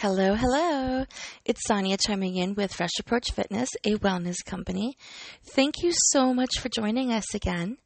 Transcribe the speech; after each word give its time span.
Hello, 0.00 0.34
hello. 0.34 1.04
It's 1.44 1.60
Sonya 1.66 1.98
chiming 1.98 2.36
in 2.36 2.54
with 2.54 2.72
Fresh 2.72 2.98
Approach 2.98 3.32
Fitness, 3.32 3.68
a 3.84 3.96
wellness 3.96 4.42
company. 4.42 4.96
Thank 5.44 5.82
you 5.82 5.92
so 5.94 6.32
much 6.32 6.58
for 6.58 6.70
joining 6.70 7.12
us 7.12 7.34
again. 7.34 7.76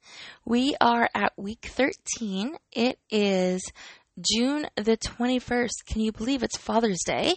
We 0.45 0.77
are 0.81 1.09
at 1.13 1.33
week 1.37 1.67
13. 1.73 2.57
It 2.71 3.01
is 3.11 3.65
June 4.21 4.69
the 4.77 4.97
21st. 4.97 5.87
Can 5.89 6.03
you 6.03 6.13
believe 6.13 6.45
it's 6.45 6.57
Father's 6.57 7.03
Day? 7.05 7.35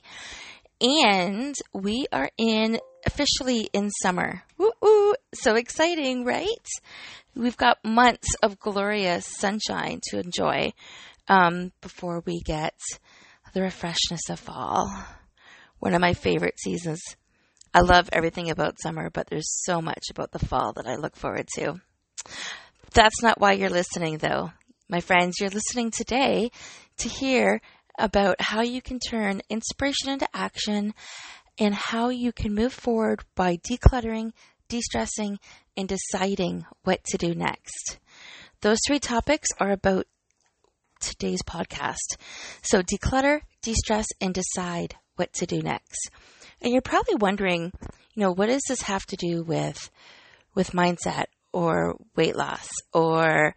And 0.79 1.55
we 1.73 2.05
are 2.11 2.29
in 2.37 2.79
officially 3.03 3.71
in 3.73 3.89
summer. 4.03 4.43
Woo 4.59 4.73
woo! 4.79 5.15
So 5.33 5.55
exciting, 5.55 6.23
right? 6.23 6.67
We've 7.35 7.57
got 7.57 7.83
months 7.83 8.29
of 8.43 8.59
glorious 8.59 9.25
sunshine 9.25 10.01
to 10.11 10.19
enjoy 10.19 10.73
um, 11.27 11.71
before 11.81 12.21
we 12.27 12.41
get 12.45 12.75
the 13.53 13.61
refreshness 13.61 14.29
of 14.29 14.39
fall. 14.39 14.91
One 15.79 15.93
of 15.93 16.01
my 16.01 16.13
favorite 16.13 16.59
seasons. 16.59 17.01
I 17.73 17.81
love 17.81 18.09
everything 18.11 18.49
about 18.49 18.81
summer, 18.81 19.09
but 19.09 19.27
there's 19.27 19.63
so 19.63 19.81
much 19.81 20.05
about 20.09 20.31
the 20.31 20.45
fall 20.45 20.73
that 20.73 20.87
I 20.87 20.95
look 20.95 21.15
forward 21.15 21.47
to. 21.55 21.81
That's 22.93 23.21
not 23.21 23.39
why 23.39 23.53
you're 23.53 23.69
listening, 23.69 24.17
though. 24.17 24.51
My 24.89 25.01
friends, 25.01 25.39
you're 25.39 25.49
listening 25.49 25.91
today 25.91 26.49
to 26.97 27.09
hear 27.09 27.61
about 27.99 28.39
how 28.39 28.61
you 28.61 28.81
can 28.81 28.99
turn 28.99 29.41
inspiration 29.49 30.09
into 30.09 30.27
action 30.33 30.93
and 31.59 31.75
how 31.75 32.09
you 32.09 32.31
can 32.31 32.53
move 32.53 32.73
forward 32.73 33.23
by 33.35 33.57
decluttering, 33.57 34.31
de 34.69 34.81
stressing, 34.81 35.39
and 35.75 35.89
deciding 35.89 36.65
what 36.83 37.03
to 37.05 37.17
do 37.17 37.33
next. 37.35 37.99
Those 38.61 38.79
three 38.87 38.99
topics 38.99 39.49
are 39.59 39.71
about 39.71 40.07
today's 40.99 41.41
podcast. 41.43 42.17
So 42.61 42.81
declutter, 42.81 43.41
de-stress, 43.61 44.07
and 44.21 44.33
decide 44.33 44.95
what 45.15 45.33
to 45.33 45.45
do 45.45 45.61
next. 45.61 46.09
And 46.61 46.71
you're 46.71 46.81
probably 46.81 47.15
wondering, 47.15 47.71
you 48.13 48.21
know, 48.21 48.31
what 48.31 48.47
does 48.47 48.63
this 48.67 48.81
have 48.83 49.05
to 49.07 49.15
do 49.15 49.43
with 49.43 49.89
with 50.55 50.71
mindset 50.71 51.25
or 51.53 51.95
weight 52.15 52.35
loss 52.35 52.67
or 52.91 53.55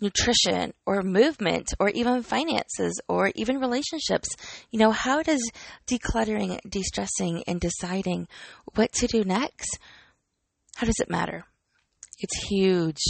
nutrition 0.00 0.74
or 0.84 1.02
movement 1.02 1.72
or 1.78 1.88
even 1.90 2.22
finances 2.22 3.00
or 3.08 3.30
even 3.34 3.58
relationships. 3.58 4.28
You 4.70 4.78
know, 4.78 4.90
how 4.90 5.22
does 5.22 5.42
decluttering, 5.86 6.58
de 6.68 6.82
stressing, 6.82 7.44
and 7.46 7.60
deciding 7.60 8.28
what 8.74 8.92
to 8.94 9.06
do 9.06 9.24
next, 9.24 9.78
how 10.76 10.86
does 10.86 10.98
it 11.00 11.10
matter? 11.10 11.44
It's 12.18 12.46
huge 12.48 13.00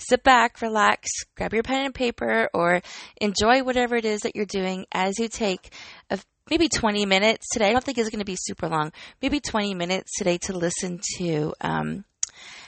sit 0.00 0.22
back, 0.22 0.60
relax, 0.60 1.08
grab 1.36 1.52
your 1.52 1.62
pen 1.62 1.86
and 1.86 1.94
paper, 1.94 2.48
or 2.52 2.82
enjoy 3.20 3.62
whatever 3.62 3.96
it 3.96 4.04
is 4.04 4.20
that 4.20 4.34
you're 4.34 4.46
doing 4.46 4.86
as 4.92 5.18
you 5.18 5.28
take 5.28 5.72
a, 6.10 6.18
maybe 6.50 6.68
20 6.68 7.06
minutes 7.06 7.46
today. 7.52 7.68
I 7.68 7.72
don't 7.72 7.84
think 7.84 7.98
it's 7.98 8.10
going 8.10 8.20
to 8.20 8.24
be 8.24 8.36
super 8.38 8.68
long. 8.68 8.92
Maybe 9.22 9.40
20 9.40 9.74
minutes 9.74 10.12
today 10.16 10.38
to 10.38 10.52
listen 10.52 11.00
to 11.18 11.54
um, 11.60 12.04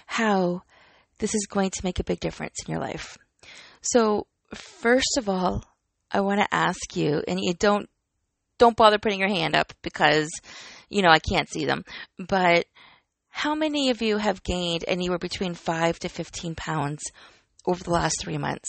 how 0.07 0.63
this 1.19 1.35
is 1.35 1.47
going 1.47 1.71
to 1.71 1.85
make 1.85 1.99
a 1.99 2.05
big 2.05 2.21
difference 2.21 2.57
in 2.67 2.73
your 2.73 2.81
life. 2.81 3.19
So, 3.81 4.27
first 4.55 5.17
of 5.19 5.29
all, 5.29 5.65
I 6.11 6.21
want 6.21 6.41
to 6.41 6.55
ask 6.55 6.95
you, 6.95 7.23
and 7.27 7.41
you 7.41 7.55
don't 7.55 7.89
don't 8.59 8.77
bother 8.77 8.99
putting 8.99 9.19
your 9.19 9.29
hand 9.29 9.57
up 9.57 9.73
because 9.83 10.29
you 10.89 11.03
know 11.03 11.09
I 11.09 11.19
can't 11.19 11.49
see 11.49 11.65
them, 11.65 11.85
but 12.19 12.67
how 13.35 13.55
many 13.55 13.89
of 13.89 14.03
you 14.03 14.19
have 14.19 14.43
gained 14.43 14.85
anywhere 14.87 15.19
between 15.19 15.55
5 15.55 15.99
to 16.01 16.09
15 16.11 16.55
pounds 16.55 17.03
over 17.67 17.83
the 17.83 17.91
last 17.91 18.21
three 18.21 18.37
months? 18.37 18.69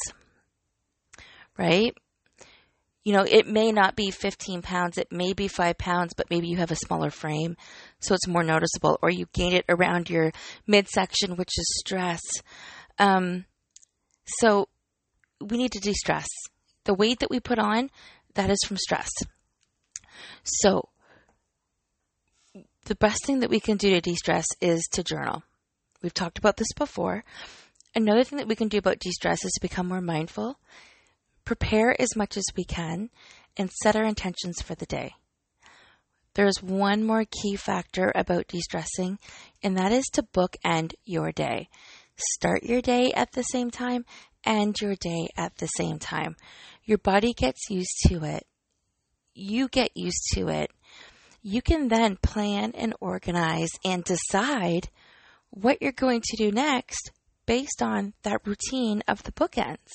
Right? 1.57 1.93
You 3.03 3.11
know, 3.11 3.25
it 3.29 3.45
may 3.45 3.73
not 3.73 3.97
be 3.97 4.09
15 4.09 4.61
pounds, 4.61 4.97
it 4.97 5.11
may 5.11 5.33
be 5.33 5.49
5 5.49 5.77
pounds, 5.77 6.13
but 6.15 6.29
maybe 6.29 6.47
you 6.47 6.55
have 6.57 6.71
a 6.71 6.77
smaller 6.77 7.09
frame, 7.09 7.57
so 7.99 8.15
it's 8.15 8.25
more 8.25 8.41
noticeable, 8.41 8.97
or 9.01 9.09
you 9.09 9.27
gain 9.33 9.51
it 9.51 9.65
around 9.67 10.09
your 10.09 10.31
midsection, 10.65 11.35
which 11.35 11.51
is 11.57 11.81
stress. 11.85 12.21
Um, 12.97 13.43
so 14.25 14.69
we 15.41 15.57
need 15.57 15.73
to 15.73 15.81
de 15.81 15.93
stress. 15.93 16.27
The 16.85 16.93
weight 16.93 17.19
that 17.19 17.29
we 17.29 17.41
put 17.41 17.59
on, 17.59 17.89
that 18.35 18.49
is 18.49 18.59
from 18.65 18.77
stress. 18.77 19.11
So 20.45 20.87
the 22.85 22.95
best 22.95 23.25
thing 23.25 23.39
that 23.39 23.49
we 23.49 23.59
can 23.59 23.77
do 23.77 23.91
to 23.91 24.01
de 24.01 24.15
stress 24.15 24.45
is 24.59 24.87
to 24.91 25.03
journal. 25.03 25.43
We've 26.01 26.13
talked 26.13 26.37
about 26.37 26.57
this 26.57 26.73
before. 26.77 27.23
Another 27.95 28.23
thing 28.23 28.37
that 28.39 28.47
we 28.47 28.55
can 28.55 28.67
do 28.67 28.77
about 28.77 28.99
de 28.99 29.11
stress 29.11 29.45
is 29.45 29.51
to 29.53 29.61
become 29.61 29.87
more 29.87 30.01
mindful, 30.01 30.59
prepare 31.45 31.99
as 31.99 32.15
much 32.15 32.35
as 32.35 32.43
we 32.57 32.65
can, 32.65 33.09
and 33.55 33.69
set 33.71 33.95
our 33.95 34.03
intentions 34.03 34.61
for 34.61 34.75
the 34.75 34.85
day. 34.85 35.13
There's 36.33 36.63
one 36.63 37.03
more 37.03 37.25
key 37.25 37.55
factor 37.55 38.11
about 38.15 38.47
de 38.47 38.59
stressing, 38.59 39.19
and 39.61 39.77
that 39.77 39.91
is 39.91 40.05
to 40.13 40.23
bookend 40.23 40.93
your 41.05 41.31
day. 41.31 41.69
Start 42.17 42.63
your 42.63 42.81
day 42.81 43.11
at 43.13 43.31
the 43.31 43.43
same 43.43 43.71
time, 43.71 44.05
end 44.43 44.81
your 44.81 44.95
day 44.95 45.29
at 45.37 45.57
the 45.57 45.67
same 45.67 45.99
time. 45.99 46.35
Your 46.83 46.97
body 46.97 47.33
gets 47.33 47.69
used 47.69 47.95
to 48.07 48.23
it. 48.25 48.45
You 49.33 49.67
get 49.67 49.91
used 49.95 50.23
to 50.33 50.49
it 50.49 50.71
you 51.43 51.61
can 51.61 51.89
then 51.89 52.15
plan 52.21 52.71
and 52.73 52.95
organize 53.01 53.69
and 53.83 54.03
decide 54.05 54.89
what 55.49 55.81
you're 55.81 55.91
going 55.91 56.21
to 56.21 56.37
do 56.37 56.51
next 56.51 57.11
based 57.45 57.81
on 57.81 58.13
that 58.23 58.47
routine 58.47 59.03
of 59.09 59.21
the 59.23 59.31
bookends. 59.33 59.91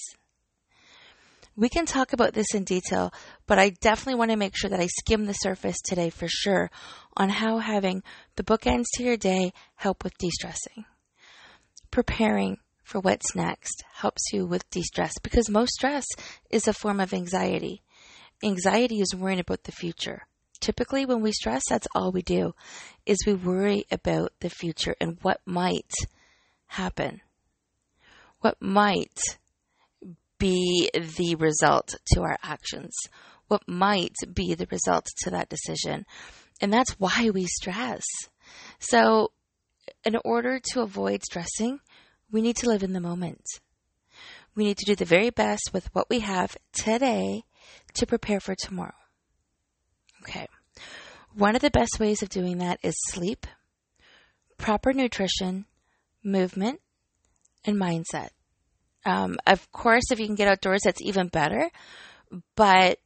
We 1.57 1.71
can 1.71 1.87
talk 1.87 2.13
about 2.13 2.35
this 2.35 2.55
in 2.55 2.63
detail, 2.65 3.13
but 3.47 3.59
I 3.59 3.71
definitely 3.71 4.19
want 4.19 4.31
to 4.31 4.37
make 4.37 4.57
sure 4.57 4.71
that 4.71 4.79
I 4.79 4.87
skim 4.87 5.25
the 5.25 5.33
surface 5.33 5.79
today 5.81 6.11
for 6.11 6.29
sure 6.29 6.71
on 7.17 7.31
how 7.31 7.59
having 7.59 8.03
the 8.37 8.45
bookends 8.45 8.85
to 8.95 9.03
your 9.03 9.17
day 9.17 9.53
help 9.75 10.05
with 10.05 10.17
de-stressing. 10.19 10.85
Preparing 11.91 12.59
for 12.85 13.01
what's 13.01 13.35
next 13.35 13.83
helps 13.95 14.23
you 14.33 14.47
with 14.47 14.69
de-stress 14.71 15.15
because 15.23 15.51
most 15.51 15.73
stress 15.73 16.05
is 16.51 16.69
a 16.69 16.73
form 16.75 17.01
of 17.01 17.13
anxiety. 17.13 17.83
Anxiety 18.45 19.01
is 19.01 19.17
worrying 19.17 19.41
about 19.41 19.65
the 19.65 19.73
future 19.73 20.29
typically 20.61 21.07
when 21.07 21.21
we 21.21 21.33
stress, 21.33 21.63
that's 21.69 21.89
all 21.95 22.13
we 22.13 22.23
do 22.23 22.55
is 23.07 23.19
we 23.27 23.35
worry 23.35 23.85
about 23.91 24.33
the 24.41 24.51
future 24.51 24.95
and 25.01 25.19
what 25.23 25.41
might 25.47 25.93
happen. 26.67 27.21
What 28.41 28.57
might 28.61 29.19
be 30.39 30.91
the 30.95 31.35
result 31.37 31.95
to 32.13 32.21
our 32.23 32.39
actions? 32.43 32.95
What 33.49 33.63
might 33.67 34.15
be 34.33 34.55
the 34.55 34.69
result 34.71 35.07
to 35.23 35.31
that 35.31 35.49
decision? 35.49 36.05
And 36.61 36.73
that's 36.73 36.93
why 36.99 37.31
we 37.33 37.47
stress. 37.47 38.05
So, 38.79 39.33
in 40.05 40.17
order 40.25 40.61
to 40.73 40.83
avoid 40.83 41.23
stressing, 41.25 41.81
we 42.31 42.43
need 42.43 42.57
to 42.57 42.69
live 42.69 42.83
in 42.83 42.93
the 42.93 43.01
moment. 43.01 43.45
We 44.55 44.65
need 44.65 44.79
to 44.79 44.85
do 44.85 44.95
the 44.95 45.05
very 45.05 45.31
best 45.31 45.71
with 45.73 45.89
what 45.95 46.11
we 46.11 46.21
have 46.21 46.57
today 46.73 47.45
to 47.95 48.07
prepare 48.07 48.41
for 48.41 48.55
tomorrow. 48.55 48.98
Okay. 50.29 50.47
One 51.35 51.57
of 51.57 51.63
the 51.63 51.71
best 51.71 51.99
ways 51.99 52.23
of 52.23 52.29
doing 52.29 52.59
that 52.59 52.81
is 52.83 52.95
sleep, 53.09 53.47
proper 54.59 54.93
nutrition, 54.93 55.67
movement, 56.23 56.81
and 57.65 57.77
mindset. 57.77 58.31
Um, 59.07 59.39
of 59.47 59.71
course, 59.73 60.11
if 60.11 60.21
you 60.21 60.27
can 60.27 60.35
get 60.35 60.49
outdoors, 60.49 60.83
that's 60.85 61.01
even 61.01 61.29
better. 61.29 61.71
But 62.57 62.99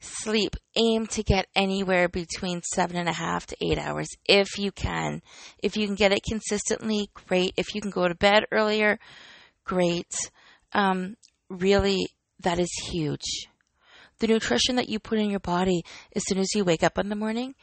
sleep, 0.00 0.56
aim 0.76 1.06
to 1.08 1.22
get 1.22 1.46
anywhere 1.54 2.08
between 2.08 2.62
seven 2.62 2.96
and 2.96 3.08
a 3.08 3.12
half 3.12 3.46
to 3.46 3.56
eight 3.60 3.78
hours 3.78 4.08
if 4.26 4.58
you 4.58 4.72
can. 4.72 5.22
If 5.62 5.76
you 5.76 5.86
can 5.86 5.94
get 5.94 6.12
it 6.12 6.24
consistently, 6.28 7.10
great. 7.28 7.52
If 7.56 7.74
you 7.74 7.80
can 7.80 7.90
go 7.90 8.08
to 8.08 8.14
bed 8.14 8.44
earlier, 8.50 8.98
great. 9.64 10.12
Um, 10.72 11.16
really, 11.48 12.08
that 12.40 12.58
is 12.58 12.70
huge 12.90 13.48
the 14.18 14.26
nutrition 14.26 14.76
that 14.76 14.88
you 14.88 14.98
put 14.98 15.18
in 15.18 15.30
your 15.30 15.40
body 15.40 15.84
as 16.14 16.22
soon 16.26 16.38
as 16.38 16.54
you 16.54 16.64
wake 16.64 16.82
up 16.82 16.98
in 16.98 17.08
the 17.08 17.16
morning 17.16 17.54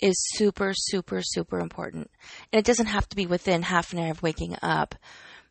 is 0.00 0.16
super, 0.34 0.72
super, 0.74 1.20
super 1.22 1.58
important. 1.60 2.10
And 2.52 2.58
it 2.58 2.64
doesn't 2.64 2.86
have 2.86 3.08
to 3.10 3.16
be 3.16 3.26
within 3.26 3.62
half 3.62 3.92
an 3.92 3.98
hour 3.98 4.10
of 4.10 4.22
waking 4.22 4.56
up, 4.62 4.94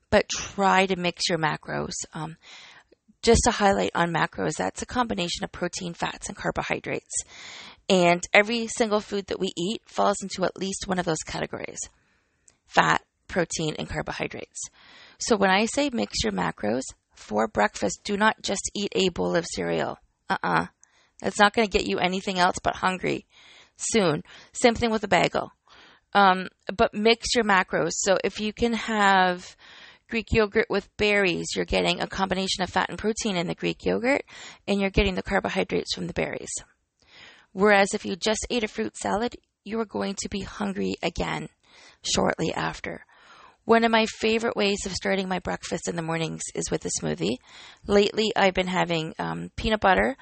but 0.10 0.30
try 0.30 0.86
to 0.88 0.96
mix 0.96 1.30
your 1.30 1.38
macros. 1.38 1.94
Um, 2.14 2.38
just 3.22 3.42
to 3.44 3.52
highlight 3.52 3.92
on 3.96 4.14
macros, 4.14 4.54
that's 4.58 4.82
a 4.82 4.88
combination 4.88 5.44
of 5.44 5.52
protein, 5.52 5.94
fats, 5.94 6.30
and 6.30 6.38
carbohydrates. 6.38 7.24
And 7.90 8.24
every 8.34 8.68
single 8.68 9.02
food 9.02 9.28
that 9.28 9.40
we 9.40 9.52
eat 9.58 9.82
falls 9.86 10.22
into 10.22 10.46
at 10.46 10.58
least 10.58 10.88
one 10.88 11.00
of 11.00 11.06
those 11.06 11.24
categories 11.26 11.80
fat, 12.68 13.02
protein, 13.28 13.76
and 13.80 13.90
carbohydrates. 13.90 14.62
So 15.18 15.36
when 15.36 15.50
I 15.50 15.66
say 15.66 15.90
mix 15.92 16.24
your 16.24 16.32
macros, 16.32 16.84
for 17.16 17.48
breakfast, 17.48 18.02
do 18.04 18.16
not 18.16 18.42
just 18.42 18.72
eat 18.76 18.94
a 18.96 19.10
bowl 19.10 19.36
of 19.36 19.46
cereal 19.46 19.98
uh-uh. 20.30 20.68
That's 21.22 21.40
not 21.40 21.54
going 21.54 21.68
to 21.68 21.78
get 21.78 21.88
you 21.88 22.00
anything 22.00 22.40
else 22.40 22.58
but 22.64 22.78
hungry 22.78 23.26
soon. 23.78 24.24
Same 24.54 24.76
thing 24.76 24.92
with 24.92 25.04
a 25.04 25.08
bagel. 25.08 25.52
Um, 26.14 26.48
but 26.76 26.94
mix 26.94 27.36
your 27.36 27.44
macros. 27.44 27.92
So 27.94 28.18
if 28.24 28.40
you 28.40 28.54
can 28.54 28.74
have 28.74 29.56
Greek 30.10 30.28
yogurt 30.32 30.68
with 30.70 30.90
berries, 30.98 31.50
you're 31.56 31.66
getting 31.66 32.02
a 32.02 32.08
combination 32.08 32.64
of 32.64 32.70
fat 32.70 32.90
and 32.90 32.98
protein 32.98 33.36
in 33.36 33.48
the 33.48 33.56
Greek 33.56 33.86
yogurt, 33.86 34.24
and 34.68 34.80
you're 34.80 34.90
getting 34.90 35.16
the 35.16 35.24
carbohydrates 35.24 35.94
from 35.94 36.08
the 36.08 36.14
berries. 36.14 36.54
Whereas 37.52 37.94
if 37.94 38.06
you 38.06 38.16
just 38.16 38.46
ate 38.50 38.64
a 38.64 38.68
fruit 38.68 38.96
salad, 38.98 39.36
you 39.64 39.80
are 39.80 39.86
going 39.86 40.16
to 40.22 40.30
be 40.30 40.42
hungry 40.42 40.96
again 41.04 41.50
shortly 42.02 42.54
after. 42.54 43.06
One 43.70 43.84
of 43.84 43.92
my 43.92 44.08
favorite 44.08 44.56
ways 44.56 44.88
of 44.88 44.94
starting 44.94 45.28
my 45.28 45.38
breakfast 45.38 45.88
in 45.88 45.96
the 45.96 46.02
mornings 46.02 46.42
is 46.56 46.72
with 46.72 46.84
a 46.86 46.90
smoothie. 47.00 47.38
Lately, 47.86 48.32
I've 48.36 48.56
been 48.56 48.66
having 48.66 49.14
um, 49.20 49.52
peanut 49.56 49.80
butter. 49.80 50.18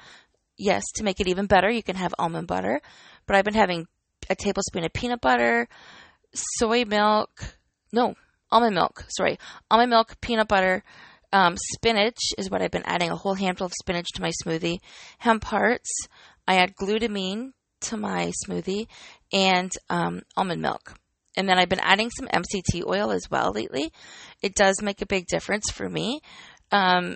Yes, 0.58 0.82
to 0.96 1.02
make 1.02 1.18
it 1.18 1.28
even 1.28 1.46
better, 1.46 1.70
you 1.70 1.82
can 1.82 1.96
have 1.96 2.14
almond 2.18 2.46
butter, 2.46 2.82
but 3.26 3.36
I've 3.36 3.46
been 3.46 3.54
having 3.54 3.86
a 4.28 4.34
tablespoon 4.34 4.84
of 4.84 4.92
peanut 4.92 5.22
butter, 5.22 5.66
soy 6.34 6.84
milk, 6.84 7.30
no, 7.90 8.16
almond 8.52 8.74
milk, 8.74 9.06
sorry, 9.08 9.38
almond 9.70 9.88
milk, 9.88 10.20
peanut 10.20 10.48
butter, 10.48 10.84
um, 11.32 11.56
spinach 11.56 12.18
is 12.36 12.50
what 12.50 12.60
I've 12.60 12.70
been 12.70 12.82
adding 12.84 13.08
a 13.08 13.16
whole 13.16 13.32
handful 13.32 13.64
of 13.68 13.72
spinach 13.80 14.08
to 14.16 14.20
my 14.20 14.32
smoothie, 14.44 14.80
hemp 15.16 15.44
hearts. 15.44 15.88
I 16.46 16.56
add 16.56 16.74
glutamine 16.76 17.52
to 17.80 17.96
my 17.96 18.30
smoothie 18.46 18.88
and 19.32 19.72
um, 19.88 20.20
almond 20.36 20.60
milk. 20.60 20.98
And 21.38 21.48
then 21.48 21.56
I've 21.56 21.68
been 21.68 21.78
adding 21.80 22.10
some 22.10 22.26
MCT 22.26 22.84
oil 22.84 23.12
as 23.12 23.30
well 23.30 23.52
lately. 23.52 23.92
It 24.42 24.56
does 24.56 24.82
make 24.82 25.00
a 25.00 25.06
big 25.06 25.28
difference 25.28 25.70
for 25.70 25.88
me. 25.88 26.20
Um, 26.72 27.14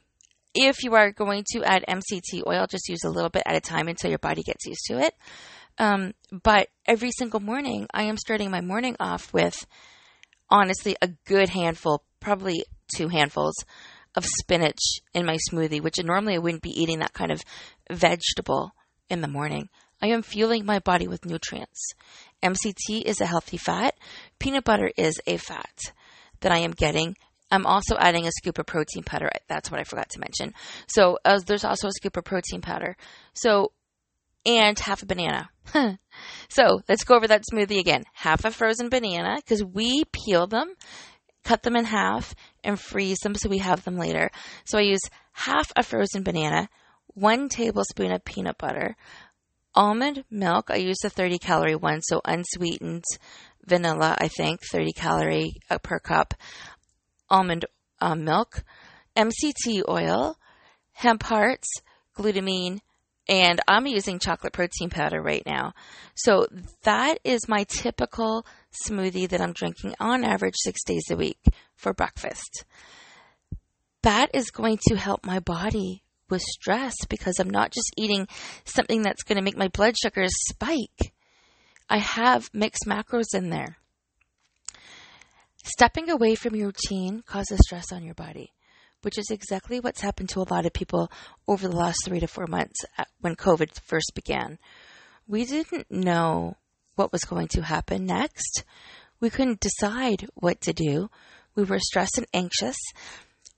if 0.55 0.85
you 0.85 0.95
are 0.95 1.11
going 1.11 1.45
to 1.55 1.65
add 1.65 1.85
MCT 1.89 2.47
oil, 2.47 2.69
just 2.71 2.89
use 2.89 3.03
a 3.05 3.11
little 3.11 3.31
bit 3.31 3.43
at 3.45 3.57
a 3.57 3.61
time 3.61 3.89
until 3.89 4.11
your 4.11 4.21
body 4.21 4.45
gets 4.45 4.65
used 4.65 4.85
to 4.87 4.99
it. 5.01 5.15
Um, 5.77 6.15
but 6.31 6.69
every 6.87 7.11
single 7.11 7.41
morning, 7.41 7.89
I 7.93 8.05
am 8.05 8.17
starting 8.17 8.53
my 8.53 8.61
morning 8.61 8.95
off 9.01 9.33
with 9.33 9.67
honestly 10.49 10.95
a 11.03 11.09
good 11.27 11.49
handful, 11.49 12.05
probably 12.21 12.65
two 12.95 13.09
handfuls 13.09 13.57
of 14.15 14.25
spinach 14.25 15.01
in 15.15 15.27
my 15.27 15.39
smoothie, 15.51 15.83
which 15.83 15.97
normally 16.01 16.35
I 16.35 16.39
wouldn't 16.39 16.63
be 16.63 16.81
eating 16.81 17.01
that 17.01 17.13
kind 17.13 17.33
of 17.33 17.43
vegetable 17.91 18.71
in 19.11 19.21
the 19.21 19.29
morning. 19.29 19.69
I 20.01 20.09
am 20.09 20.23
fueling 20.23 20.65
my 20.65 20.79
body 20.79 21.09
with 21.09 21.25
nutrients. 21.25 21.93
MCT 22.43 23.03
is 23.03 23.21
a 23.21 23.27
healthy 23.27 23.57
fat. 23.57 23.97
Peanut 24.39 24.65
butter 24.65 24.91
is 24.97 25.21
a 25.27 25.37
fat 25.37 25.93
that 26.41 26.53
I 26.53 26.59
am 26.59 26.73
getting. 26.73 27.17
I'm 27.51 27.67
also 27.67 27.97
adding 27.99 28.27
a 28.27 28.33
scoop 28.33 28.59
of 28.59 28.67
protein 28.67 29.05
powder. 29.05 29.31
That's 29.49 29.71
what 29.71 29.79
I 29.79 29.85
forgot 29.85 30.09
to 30.11 30.21
mention. 30.21 30.55
So 30.87 31.19
uh, 31.25 31.41
there's 31.45 31.65
also 31.65 31.89
a 31.89 31.93
scoop 31.93 32.17
of 32.17 32.25
protein 32.25 32.63
powder. 32.63 32.97
So 33.35 33.73
and 34.45 34.79
half 34.79 35.03
a 35.03 35.07
banana. 35.07 35.51
so 36.49 36.81
let's 36.89 37.05
go 37.05 37.15
over 37.15 37.29
that 37.29 37.45
smoothie 37.53 37.79
again. 37.79 38.05
Half 38.13 38.45
a 38.45 38.51
frozen 38.51 38.89
banana 38.89 39.37
because 39.37 39.63
we 39.63 40.05
peel 40.13 40.47
them, 40.47 40.75
cut 41.45 41.63
them 41.63 41.77
in 41.77 41.85
half, 41.85 42.35
and 42.65 42.79
freeze 42.79 43.19
them 43.19 43.35
so 43.35 43.49
we 43.49 43.59
have 43.59 43.85
them 43.85 43.99
later. 43.99 44.31
So 44.65 44.79
I 44.79 44.83
use 44.83 45.03
half 45.33 45.73
a 45.77 45.83
frozen 45.83 46.23
banana, 46.23 46.69
one 47.09 47.49
tablespoon 47.49 48.13
of 48.13 48.25
peanut 48.25 48.59
butter, 48.59 48.97
almond 49.75 50.25
milk. 50.31 50.71
I 50.71 50.77
use 50.77 50.99
the 51.03 51.11
30 51.11 51.39
calorie 51.39 51.77
one, 51.77 52.03
so 52.03 52.21
unsweetened 52.25 53.05
vanilla, 53.65 54.17
I 54.19 54.29
think, 54.29 54.61
30 54.71 54.93
calorie 54.93 55.55
uh, 55.71 55.79
per 55.79 55.99
cup, 55.99 56.35
almond 57.29 57.65
uh, 58.01 58.15
milk, 58.15 58.65
MCT 59.17 59.83
oil, 59.89 60.37
hemp 60.93 61.23
hearts, 61.23 61.69
glutamine, 62.17 62.81
and 63.29 63.61
I'm 63.69 63.87
using 63.87 64.19
chocolate 64.19 64.53
protein 64.53 64.91
powder 64.91 65.23
right 65.23 65.45
now. 65.47 65.75
So 66.15 66.47
that 66.83 67.19
is 67.25 67.49
my 67.49 67.65
typical 67.65 68.45
smoothie 68.87 69.29
that 69.29 69.41
I'm 69.41 69.53
drinking 69.53 69.95
on 70.01 70.25
average 70.25 70.57
six 70.57 70.83
days 70.85 71.05
a 71.11 71.17
week 71.17 71.39
for 71.77 71.93
breakfast. 71.93 72.65
That 74.03 74.31
is 74.35 74.51
going 74.51 74.79
to 74.89 74.97
help 74.97 75.25
my 75.25 75.39
body 75.39 76.03
with 76.31 76.43
stress 76.43 76.95
because 77.09 77.39
I'm 77.39 77.51
not 77.51 77.73
just 77.73 77.93
eating 77.97 78.27
something 78.65 79.03
that's 79.03 79.23
going 79.23 79.37
to 79.37 79.43
make 79.43 79.57
my 79.57 79.69
blood 79.69 79.97
sugars 79.97 80.33
spike. 80.49 81.13
I 81.89 81.99
have 81.99 82.51
mixed 82.53 82.85
macros 82.87 83.35
in 83.35 83.51
there. 83.51 83.77
Stepping 85.65 86.11
away 86.11 86.35
from 86.35 86.57
your 86.57 86.67
routine 86.67 87.23
causes 87.27 87.61
stress 87.63 87.93
on 87.93 88.03
your 88.03 88.15
body 88.15 88.53
which 89.03 89.19
is 89.19 89.31
exactly 89.31 89.81
what's 89.81 90.01
happened 90.01 90.29
to 90.31 90.41
a 90.41 90.51
lot 90.51 90.65
of 90.65 90.73
people 90.73 91.11
over 91.47 91.69
the 91.69 91.77
last 91.77 91.99
three 92.05 92.21
to 92.21 92.27
four 92.27 92.47
months 92.47 92.81
uh, 92.97 93.05
when 93.21 93.37
COVID 93.37 93.81
first 93.83 94.13
began. 94.15 94.59
We 95.27 95.45
didn't 95.45 95.91
know 95.91 96.57
what 96.95 97.13
was 97.13 97.25
going 97.25 97.49
to 97.49 97.63
happen 97.63 98.07
next. 98.07 98.65
We 99.21 99.31
couldn't 99.31 99.61
decide 99.61 100.27
what 100.35 100.61
to 100.63 100.73
do. 100.73 101.11
We 101.55 101.65
were 101.65 101.79
stressed 101.79 102.19
and 102.19 102.27
anxious. 102.33 102.77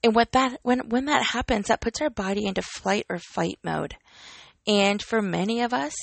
And 0.03 0.13
what 0.13 0.31
that 0.33 0.59
when 0.61 0.89
when 0.89 1.05
that 1.05 1.23
happens, 1.23 1.67
that 1.67 1.81
puts 1.81 2.01
our 2.01 2.09
body 2.09 2.45
into 2.45 2.61
flight 2.61 3.05
or 3.09 3.19
fight 3.19 3.59
mode. 3.63 3.95
And 4.67 5.01
for 5.01 5.21
many 5.21 5.61
of 5.61 5.73
us, 5.73 5.93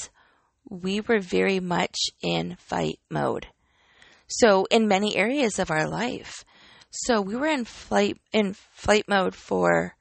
we 0.69 1.01
were 1.01 1.21
very 1.21 1.61
much 1.61 1.97
in 2.23 2.57
fight 2.59 2.99
mode. 3.11 3.47
So 4.27 4.67
in 4.71 4.89
many 4.89 5.17
areas 5.17 5.59
of 5.59 5.71
our 5.71 5.89
life, 5.89 6.45
so 6.91 7.21
we 7.21 7.37
were 7.37 7.47
in 7.47 7.65
flight 7.65 8.19
in 8.33 8.55
flight 8.75 9.05
mode 9.09 9.35
for 9.35 9.95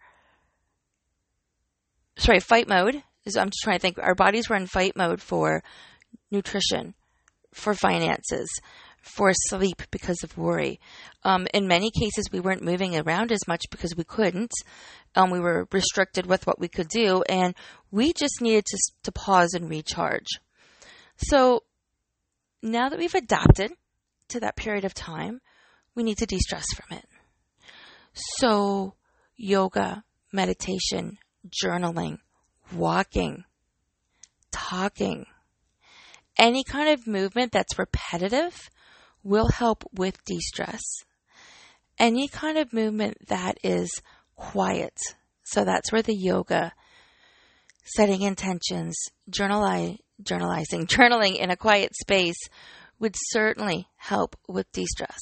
sorry, 2.18 2.40
fight 2.40 2.68
mode. 2.68 3.04
Is 3.26 3.38
I'm 3.38 3.50
just 3.50 3.62
trying 3.64 3.78
to 3.78 3.82
think. 3.82 4.00
Our 4.00 4.16
bodies 4.16 4.50
were 4.50 4.56
in 4.56 4.68
fight 4.68 4.96
mode 4.96 5.22
for 5.22 5.64
nutrition, 6.32 6.96
for 7.54 7.74
finances, 7.74 8.50
for 9.02 9.34
sleep 9.34 9.82
because 9.92 10.24
of 10.24 10.38
worry. 10.38 10.80
Um, 11.24 11.48
in 11.54 11.68
many 11.68 11.92
cases, 11.92 12.30
we 12.32 12.40
weren't 12.40 12.64
moving 12.64 12.96
around 12.96 13.32
as 13.32 13.48
much 13.48 13.64
because 13.70 13.96
we 13.96 14.04
couldn't. 14.04 14.52
Um, 15.16 15.32
we 15.32 15.40
were 15.40 15.68
restricted 15.72 16.26
with 16.26 16.48
what 16.48 16.60
we 16.60 16.68
could 16.68 16.88
do, 16.88 17.24
and 17.28 17.56
we 17.90 18.14
just 18.14 18.42
needed 18.42 18.66
to, 18.66 18.78
to 19.04 19.12
pause 19.12 19.54
and 19.54 19.70
recharge. 19.70 20.28
So 21.18 21.64
now 22.62 22.90
that 22.90 23.00
we've 23.00 23.14
adapted 23.14 23.72
to 24.30 24.40
that 24.40 24.56
period 24.56 24.86
of 24.86 24.94
time, 24.94 25.42
we 25.96 26.04
need 26.04 26.18
to 26.20 26.26
de 26.26 26.40
stress 26.40 26.66
from 26.74 26.98
it. 26.98 27.06
So, 28.14 28.96
yoga, 29.36 30.04
meditation, 30.32 31.18
journaling, 31.50 32.20
walking, 32.74 33.44
talking, 34.52 35.26
any 36.38 36.64
kind 36.64 36.90
of 36.90 37.08
movement 37.08 37.52
that's 37.52 37.78
repetitive 37.78 38.70
will 39.24 39.50
help 39.50 39.84
with 39.94 40.24
de 40.26 40.40
stress. 40.40 40.82
Any 41.98 42.28
kind 42.28 42.58
of 42.58 42.74
movement 42.74 43.28
that 43.28 43.58
is 43.64 44.02
quiet. 44.36 44.98
So 45.44 45.64
that's 45.64 45.92
where 45.92 46.02
the 46.02 46.16
yoga, 46.16 46.74
setting 47.84 48.22
intentions, 48.22 48.96
journali- 49.30 50.00
journalizing, 50.24 50.88
journaling 50.88 51.38
in 51.38 51.52
a 51.52 51.58
quiet 51.58 51.96
space 51.96 52.48
would 53.00 53.16
certainly 53.30 53.88
help 53.98 54.36
with 54.48 54.72
de 54.72 54.86
stress 54.86 55.20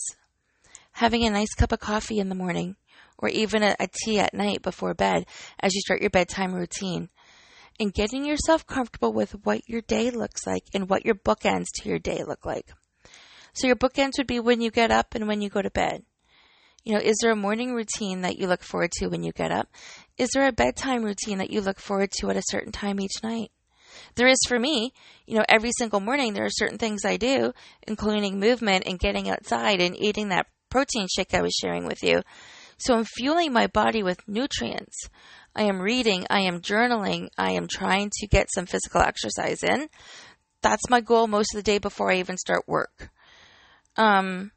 having 1.00 1.26
a 1.26 1.30
nice 1.30 1.54
cup 1.56 1.72
of 1.72 1.80
coffee 1.80 2.20
in 2.20 2.28
the 2.28 2.36
morning 2.36 2.76
or 3.18 3.30
even 3.30 3.64
a, 3.64 3.74
a, 3.80 3.88
tea 3.88 4.20
at 4.20 4.34
night 4.34 4.62
before 4.62 4.94
bed 4.94 5.26
as 5.62 5.74
you 5.74 5.80
start 5.80 6.02
your 6.02 6.10
bedtime 6.10 6.54
routine 6.54 7.10
and 7.80 7.94
getting 7.94 8.26
yourself 8.26 8.68
comfortable 8.68 9.14
with 9.14 9.32
what 9.46 9.62
your 9.66 9.82
day 9.82 10.12
looks 10.12 10.46
like 10.46 10.64
and 10.74 10.90
what 10.90 11.06
your 11.06 11.16
bookends 11.16 11.68
to 11.74 11.88
your 11.88 12.00
day 12.00 12.22
look 12.28 12.46
like. 12.46 12.74
So 13.54 13.68
your 13.68 13.76
bookends 13.76 14.18
would 14.18 14.28
be 14.28 14.40
when 14.40 14.62
you 14.62 14.72
get 14.72 14.92
up 14.92 15.16
and 15.16 15.28
when 15.28 15.42
you 15.42 15.50
go 15.50 15.62
to 15.62 15.70
bed. 15.70 16.04
You 16.84 16.94
know, 16.94 17.02
is 17.02 17.18
there 17.22 17.32
a 17.32 17.36
morning 17.36 17.74
routine 17.74 18.22
that 18.22 18.38
you 18.38 18.48
look 18.48 18.64
forward 18.64 18.92
to 18.94 19.08
when 19.08 19.24
you 19.24 19.32
get 19.32 19.52
up? 19.52 19.68
Is 20.18 20.30
there 20.34 20.48
a 20.48 20.52
bedtime 20.52 21.04
routine 21.04 21.38
that 21.40 21.52
you 21.52 21.62
look 21.62 21.80
forward 21.80 22.12
to 22.20 22.30
at 22.30 22.38
a 22.38 22.44
certain 22.50 22.72
time 22.72 23.00
each 23.00 23.22
night? 23.22 23.52
There 24.16 24.28
is 24.28 24.40
for 24.48 24.60
me, 24.60 24.94
you 25.26 25.36
know, 25.36 25.46
every 25.50 25.72
single 25.78 26.00
morning 26.00 26.34
there 26.34 26.46
are 26.46 26.52
certain 26.52 26.78
things 26.78 27.06
I 27.06 27.18
do, 27.18 27.54
including 27.88 28.40
movement 28.40 28.84
and 28.86 29.00
getting 29.00 29.30
outside 29.30 29.82
and 29.82 29.96
eating 30.00 30.30
that 30.30 30.48
protein 30.70 31.08
shake 31.14 31.34
I 31.34 31.42
was 31.42 31.54
sharing 31.60 31.86
with 31.86 32.04
you. 32.04 32.22
So 32.78 32.96
I'm 32.96 33.06
fueling 33.06 33.52
my 33.52 33.68
body 33.68 34.04
with 34.04 34.28
nutrients. 34.28 35.10
I 35.56 35.64
am 35.64 35.82
reading, 35.82 36.26
I 36.30 36.42
am 36.42 36.62
journaling, 36.62 37.28
I 37.38 37.52
am 37.52 37.68
trying 37.68 38.10
to 38.20 38.28
get 38.28 38.48
some 38.54 38.66
physical 38.66 39.02
exercise 39.02 39.64
in. 39.64 39.90
That's 40.62 40.90
my 40.90 41.02
goal 41.02 41.28
most 41.28 41.54
of 41.54 41.58
the 41.58 41.64
day 41.64 41.80
before 41.80 42.12
I 42.12 42.20
even 42.20 42.38
start 42.38 42.68
work. 42.68 43.10
Um, 43.98 44.52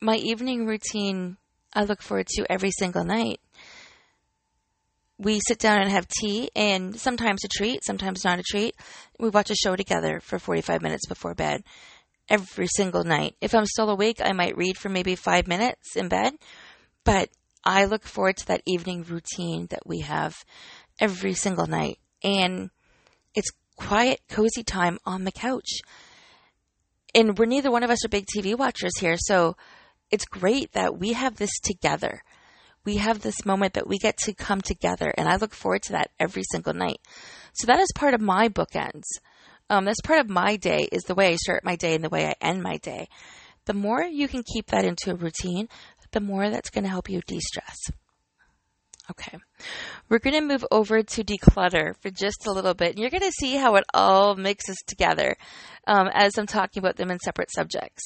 my 0.00 0.16
evening 0.16 0.66
routine 0.66 1.36
I 1.72 1.84
look 1.84 2.02
forward 2.02 2.26
to 2.28 2.50
every 2.50 2.70
single 2.70 3.04
night. 3.04 3.40
We 5.18 5.40
sit 5.46 5.58
down 5.58 5.82
and 5.82 5.90
have 5.90 6.08
tea, 6.08 6.50
and 6.56 6.98
sometimes 6.98 7.44
a 7.44 7.48
treat, 7.48 7.84
sometimes 7.84 8.24
not 8.24 8.38
a 8.38 8.42
treat. 8.42 8.74
We 9.18 9.28
watch 9.28 9.50
a 9.50 9.54
show 9.54 9.76
together 9.76 10.20
for 10.20 10.38
45 10.38 10.80
minutes 10.80 11.06
before 11.06 11.34
bed 11.34 11.62
every 12.28 12.68
single 12.68 13.04
night. 13.04 13.36
If 13.40 13.54
I'm 13.54 13.66
still 13.66 13.90
awake, 13.90 14.20
I 14.24 14.32
might 14.32 14.56
read 14.56 14.78
for 14.78 14.88
maybe 14.88 15.14
five 15.16 15.46
minutes 15.46 15.94
in 15.96 16.08
bed, 16.08 16.34
but 17.04 17.28
I 17.64 17.84
look 17.84 18.04
forward 18.04 18.38
to 18.38 18.46
that 18.46 18.62
evening 18.66 19.04
routine 19.04 19.66
that 19.70 19.86
we 19.86 20.00
have 20.00 20.36
every 20.98 21.34
single 21.34 21.66
night. 21.66 21.98
And 22.24 22.70
it's 23.34 23.50
quiet, 23.76 24.20
cozy 24.28 24.62
time 24.62 24.98
on 25.04 25.24
the 25.24 25.32
couch. 25.32 25.80
And 27.14 27.38
we're 27.38 27.46
neither 27.46 27.70
one 27.70 27.82
of 27.82 27.90
us 27.90 28.04
are 28.04 28.08
big 28.08 28.26
TV 28.26 28.56
watchers 28.56 28.98
here, 28.98 29.16
so 29.18 29.56
it's 30.10 30.24
great 30.24 30.72
that 30.72 30.98
we 30.98 31.12
have 31.12 31.36
this 31.36 31.58
together. 31.60 32.22
We 32.84 32.96
have 32.96 33.20
this 33.20 33.44
moment 33.44 33.74
that 33.74 33.86
we 33.86 33.98
get 33.98 34.16
to 34.18 34.32
come 34.32 34.60
together, 34.60 35.12
and 35.16 35.28
I 35.28 35.36
look 35.36 35.54
forward 35.54 35.82
to 35.84 35.92
that 35.92 36.10
every 36.18 36.42
single 36.50 36.72
night. 36.72 37.00
So 37.52 37.66
that 37.66 37.80
is 37.80 37.88
part 37.94 38.14
of 38.14 38.20
my 38.20 38.48
bookends 38.48 39.04
Um, 39.68 39.84
that's 39.84 40.00
part 40.00 40.20
of 40.20 40.28
my 40.28 40.56
day 40.56 40.88
is 40.90 41.02
the 41.04 41.14
way 41.14 41.28
I 41.28 41.36
start 41.36 41.64
my 41.64 41.76
day 41.76 41.94
and 41.94 42.02
the 42.02 42.08
way 42.08 42.26
I 42.26 42.34
end 42.40 42.62
my 42.62 42.78
day. 42.78 43.08
The 43.66 43.74
more 43.74 44.02
you 44.02 44.26
can 44.26 44.42
keep 44.42 44.66
that 44.66 44.84
into 44.84 45.12
a 45.12 45.14
routine, 45.14 45.68
the 46.12 46.20
more 46.20 46.50
that's 46.50 46.70
going 46.70 46.84
to 46.84 46.90
help 46.90 47.08
you 47.08 47.20
de-stress. 47.26 47.76
Okay. 49.10 49.36
We're 50.08 50.20
going 50.20 50.34
to 50.34 50.46
move 50.46 50.64
over 50.70 51.02
to 51.02 51.24
declutter 51.24 51.96
for 52.00 52.10
just 52.10 52.46
a 52.46 52.52
little 52.52 52.74
bit. 52.74 52.90
And 52.90 52.98
you're 52.98 53.10
going 53.10 53.22
to 53.22 53.32
see 53.32 53.56
how 53.56 53.74
it 53.74 53.84
all 53.92 54.36
mixes 54.36 54.76
together 54.86 55.36
um, 55.86 56.08
as 56.12 56.38
I'm 56.38 56.46
talking 56.46 56.80
about 56.80 56.96
them 56.96 57.10
in 57.10 57.18
separate 57.18 57.50
subjects. 57.52 58.02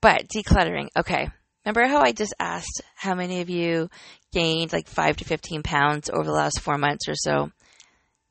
But 0.00 0.28
decluttering, 0.28 0.88
okay. 0.98 1.28
Remember 1.64 1.86
how 1.88 2.02
I 2.02 2.12
just 2.12 2.34
asked 2.38 2.82
how 2.94 3.14
many 3.14 3.40
of 3.40 3.48
you 3.48 3.88
gained 4.32 4.72
like 4.72 4.88
5 4.88 5.16
to 5.16 5.24
15 5.24 5.62
pounds 5.62 6.10
over 6.10 6.24
the 6.24 6.32
last 6.32 6.60
four 6.60 6.76
months 6.76 7.08
or 7.08 7.14
so? 7.14 7.50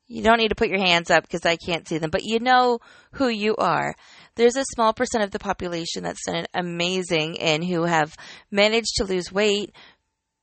You 0.06 0.22
don't 0.22 0.38
need 0.38 0.48
to 0.48 0.54
put 0.54 0.68
your 0.68 0.84
hands 0.84 1.10
up 1.10 1.22
because 1.22 1.46
I 1.46 1.56
can't 1.56 1.88
see 1.88 1.98
them, 1.98 2.10
but 2.10 2.22
you 2.22 2.38
know 2.38 2.78
who 3.12 3.28
you 3.28 3.56
are. 3.56 3.96
There's 4.36 4.56
a 4.56 4.64
small 4.74 4.92
percent 4.92 5.24
of 5.24 5.30
the 5.30 5.38
population 5.38 6.02
that's 6.02 6.26
done 6.26 6.46
amazing 6.52 7.40
and 7.40 7.64
who 7.64 7.84
have 7.84 8.14
managed 8.50 8.96
to 8.96 9.04
lose 9.04 9.32
weight. 9.32 9.74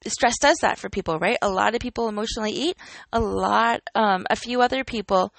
Stress 0.08 0.36
does 0.40 0.58
that 0.62 0.80
for 0.80 0.90
people, 0.90 1.20
right? 1.20 1.38
A 1.42 1.50
lot 1.50 1.76
of 1.76 1.82
people 1.82 2.08
emotionally 2.08 2.52
eat. 2.52 2.78
A 3.14 3.20
lot, 3.20 3.82
um, 3.94 4.26
a 4.30 4.36
few 4.36 4.62
other 4.62 4.84
people 4.84 5.34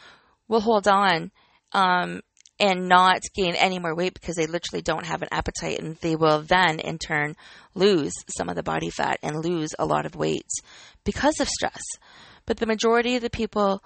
will 0.49 0.61
hold 0.61 0.87
on 0.87 1.33
um, 1.73 2.21
and 2.61 2.89
not 2.89 3.23
gain 3.35 3.55
any 3.57 3.79
more 3.79 3.95
weight 3.95 4.15
because 4.15 4.37
they 4.37 4.47
literally 4.47 4.83
don't 4.83 5.07
have 5.07 5.23
an 5.23 5.29
appetite 5.33 5.81
and 5.81 5.97
they 5.97 6.15
will 6.15 6.43
then 6.43 6.79
in 6.79 6.99
turn 6.99 7.35
lose 7.75 8.13
some 8.37 8.49
of 8.49 8.55
the 8.55 8.63
body 8.63 8.91
fat 8.91 9.19
and 9.23 9.45
lose 9.45 9.71
a 9.79 9.87
lot 9.87 10.07
of 10.07 10.15
weight 10.15 10.49
because 11.05 11.41
of 11.41 11.49
stress. 11.49 11.83
But 12.47 12.59
the 12.59 12.67
majority 12.67 13.17
of 13.17 13.23
the 13.23 13.31
people 13.31 13.83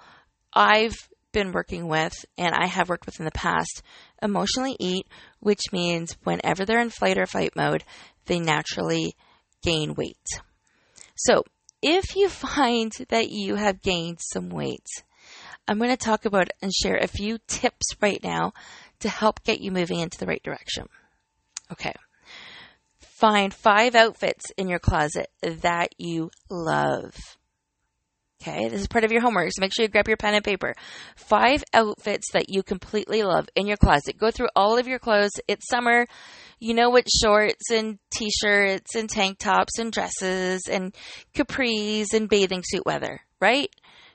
I've 0.53 0.95
been 1.31 1.51
working 1.51 1.87
with 1.87 2.13
and 2.37 2.53
I 2.53 2.67
have 2.67 2.89
worked 2.89 3.05
with 3.05 3.19
in 3.19 3.25
the 3.25 3.31
past 3.31 3.81
emotionally 4.21 4.75
eat, 4.79 5.07
which 5.39 5.61
means 5.71 6.15
whenever 6.23 6.65
they're 6.65 6.81
in 6.81 6.89
flight 6.89 7.17
or 7.17 7.25
fight 7.25 7.55
mode, 7.55 7.83
they 8.25 8.39
naturally 8.39 9.15
gain 9.63 9.93
weight. 9.95 10.17
So, 11.17 11.43
if 11.81 12.15
you 12.15 12.29
find 12.29 12.91
that 13.09 13.29
you 13.29 13.55
have 13.55 13.81
gained 13.81 14.19
some 14.21 14.49
weight, 14.49 14.87
I'm 15.67 15.77
going 15.77 15.89
to 15.89 15.97
talk 15.97 16.25
about 16.25 16.49
and 16.61 16.73
share 16.73 16.97
a 16.97 17.07
few 17.07 17.39
tips 17.47 17.87
right 18.01 18.23
now 18.23 18.53
to 18.99 19.09
help 19.09 19.43
get 19.43 19.61
you 19.61 19.71
moving 19.71 19.99
into 19.99 20.17
the 20.17 20.25
right 20.25 20.41
direction. 20.41 20.87
Okay. 21.71 21.93
Find 22.99 23.53
five 23.53 23.95
outfits 23.95 24.51
in 24.57 24.69
your 24.69 24.79
closet 24.79 25.27
that 25.41 25.89
you 25.97 26.31
love. 26.49 27.15
Okay, 28.41 28.69
this 28.69 28.81
is 28.81 28.87
part 28.87 29.03
of 29.03 29.11
your 29.11 29.21
homework, 29.21 29.49
so 29.51 29.61
make 29.61 29.73
sure 29.73 29.83
you 29.83 29.89
grab 29.89 30.07
your 30.07 30.17
pen 30.17 30.35
and 30.35 30.43
paper. 30.43 30.75
Five 31.15 31.63
outfits 31.73 32.31
that 32.33 32.49
you 32.49 32.61
completely 32.61 33.23
love 33.23 33.49
in 33.55 33.65
your 33.65 33.77
closet. 33.77 34.17
Go 34.17 34.29
through 34.29 34.49
all 34.55 34.77
of 34.77 34.87
your 34.87 34.99
clothes. 34.99 35.31
It's 35.47 35.67
summer. 35.67 36.05
You 36.59 36.75
know 36.75 36.89
what 36.91 37.07
shorts 37.09 37.71
and 37.71 37.97
t 38.11 38.29
shirts 38.29 38.95
and 38.95 39.09
tank 39.09 39.39
tops 39.39 39.79
and 39.79 39.91
dresses 39.91 40.61
and 40.69 40.95
capris 41.33 42.13
and 42.13 42.29
bathing 42.29 42.61
suit 42.63 42.85
weather, 42.85 43.21
right? 43.39 43.69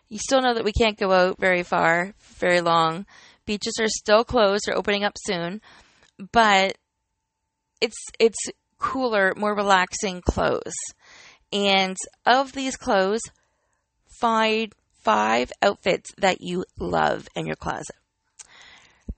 You 0.08 0.18
still 0.18 0.40
know 0.40 0.54
that 0.54 0.64
we 0.64 0.72
can't 0.72 0.98
go 0.98 1.10
out 1.10 1.40
very 1.40 1.64
far, 1.64 2.14
very 2.38 2.60
long. 2.60 3.06
Beaches 3.44 3.74
are 3.80 3.88
still 3.88 4.24
closed 4.24 4.68
or 4.68 4.76
opening 4.76 5.02
up 5.04 5.14
soon, 5.18 5.60
but 6.30 6.76
it's 7.80 7.98
it's 8.20 8.38
cooler, 8.78 9.32
more 9.36 9.56
relaxing 9.56 10.20
clothes. 10.20 10.74
And 11.52 11.96
of 12.24 12.52
these 12.52 12.76
clothes, 12.76 13.20
find 14.20 14.74
five 15.02 15.52
outfits 15.62 16.12
that 16.18 16.40
you 16.40 16.64
love 16.78 17.28
in 17.34 17.46
your 17.46 17.56
closet. 17.56 17.96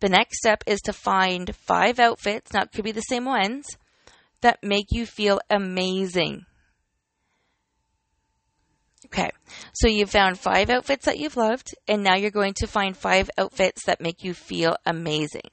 The 0.01 0.09
next 0.09 0.39
step 0.39 0.65
is 0.67 0.81
to 0.83 0.93
find 0.93 1.55
five 1.55 1.99
outfits, 1.99 2.53
now 2.53 2.63
it 2.63 2.73
could 2.73 2.85
be 2.85 2.93
the 2.93 3.01
same 3.01 3.25
ones, 3.25 3.65
that 4.41 4.63
make 4.63 4.87
you 4.91 5.07
feel 5.07 5.41
amazing. 5.49 6.45
Okay, 9.07 9.31
so 9.75 9.87
you 9.87 10.07
found 10.07 10.39
five 10.39 10.71
outfits 10.71 11.07
that 11.07 11.19
you've 11.19 11.37
loved, 11.37 11.75
and 11.87 12.03
now 12.03 12.17
you're 12.17 12.31
going 12.31 12.55
to 12.55 12.67
find 12.67 12.97
five 12.97 13.31
outfits 13.39 13.85
that 13.87 14.01
make 14.01 14.25
you 14.25 14.35
feel 14.35 14.77
amazing. 14.85 15.51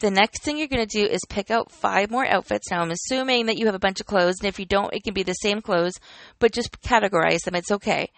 The 0.00 0.10
next 0.10 0.42
thing 0.42 0.58
you're 0.58 0.66
going 0.66 0.86
to 0.86 1.00
do 1.00 1.06
is 1.06 1.20
pick 1.28 1.50
out 1.50 1.70
five 1.70 2.10
more 2.10 2.26
outfits. 2.26 2.70
Now, 2.70 2.82
I'm 2.82 2.90
assuming 2.90 3.46
that 3.46 3.56
you 3.56 3.66
have 3.66 3.74
a 3.74 3.78
bunch 3.78 4.00
of 4.00 4.06
clothes, 4.06 4.40
and 4.40 4.48
if 4.48 4.58
you 4.58 4.66
don't, 4.66 4.92
it 4.92 5.04
can 5.04 5.14
be 5.14 5.22
the 5.22 5.32
same 5.32 5.62
clothes, 5.62 5.94
but 6.40 6.52
just 6.52 6.80
categorize 6.82 7.44
them. 7.44 7.54
It's 7.54 7.70
okay. 7.70 8.10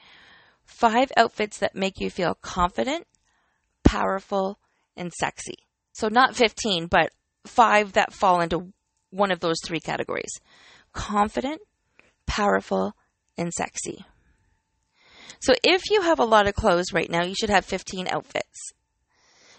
Five 0.66 1.12
outfits 1.16 1.58
that 1.58 1.74
make 1.74 2.00
you 2.00 2.10
feel 2.10 2.34
confident, 2.34 3.06
powerful, 3.84 4.58
and 4.96 5.12
sexy. 5.12 5.58
So, 5.92 6.08
not 6.08 6.34
15, 6.34 6.86
but 6.86 7.10
five 7.46 7.92
that 7.92 8.12
fall 8.12 8.40
into 8.40 8.72
one 9.10 9.30
of 9.30 9.40
those 9.40 9.58
three 9.64 9.80
categories 9.80 10.40
confident, 10.92 11.60
powerful, 12.26 12.94
and 13.36 13.52
sexy. 13.52 14.04
So, 15.40 15.54
if 15.62 15.90
you 15.90 16.02
have 16.02 16.18
a 16.18 16.24
lot 16.24 16.46
of 16.46 16.54
clothes 16.54 16.92
right 16.92 17.10
now, 17.10 17.24
you 17.24 17.34
should 17.34 17.50
have 17.50 17.64
15 17.64 18.08
outfits. 18.08 18.72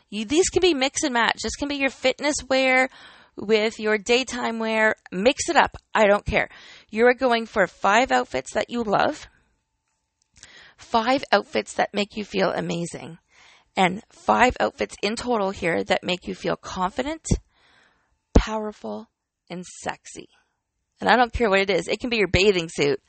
You, 0.09 0.25
these 0.25 0.49
can 0.49 0.61
be 0.61 0.73
mix 0.73 1.03
and 1.03 1.13
match. 1.13 1.41
This 1.43 1.55
can 1.55 1.67
be 1.67 1.75
your 1.75 1.89
fitness 1.89 2.35
wear 2.49 2.89
with 3.35 3.79
your 3.79 3.97
daytime 3.97 4.59
wear. 4.59 4.95
Mix 5.11 5.49
it 5.49 5.55
up. 5.55 5.77
I 5.93 6.07
don't 6.07 6.25
care. 6.25 6.49
You 6.89 7.05
are 7.07 7.13
going 7.13 7.45
for 7.45 7.67
five 7.67 8.11
outfits 8.11 8.53
that 8.53 8.69
you 8.69 8.83
love, 8.83 9.27
five 10.77 11.23
outfits 11.31 11.73
that 11.73 11.93
make 11.93 12.15
you 12.15 12.25
feel 12.25 12.51
amazing, 12.51 13.17
and 13.75 14.01
five 14.09 14.55
outfits 14.59 14.95
in 15.01 15.15
total 15.15 15.51
here 15.51 15.83
that 15.83 16.03
make 16.03 16.27
you 16.27 16.35
feel 16.35 16.55
confident, 16.55 17.25
powerful, 18.33 19.09
and 19.49 19.65
sexy. 19.83 20.29
And 21.01 21.09
I 21.09 21.15
don't 21.15 21.33
care 21.33 21.49
what 21.49 21.59
it 21.59 21.69
is. 21.69 21.87
It 21.87 21.99
can 21.99 22.09
be 22.09 22.17
your 22.17 22.27
bathing 22.27 22.69
suit. 22.69 23.01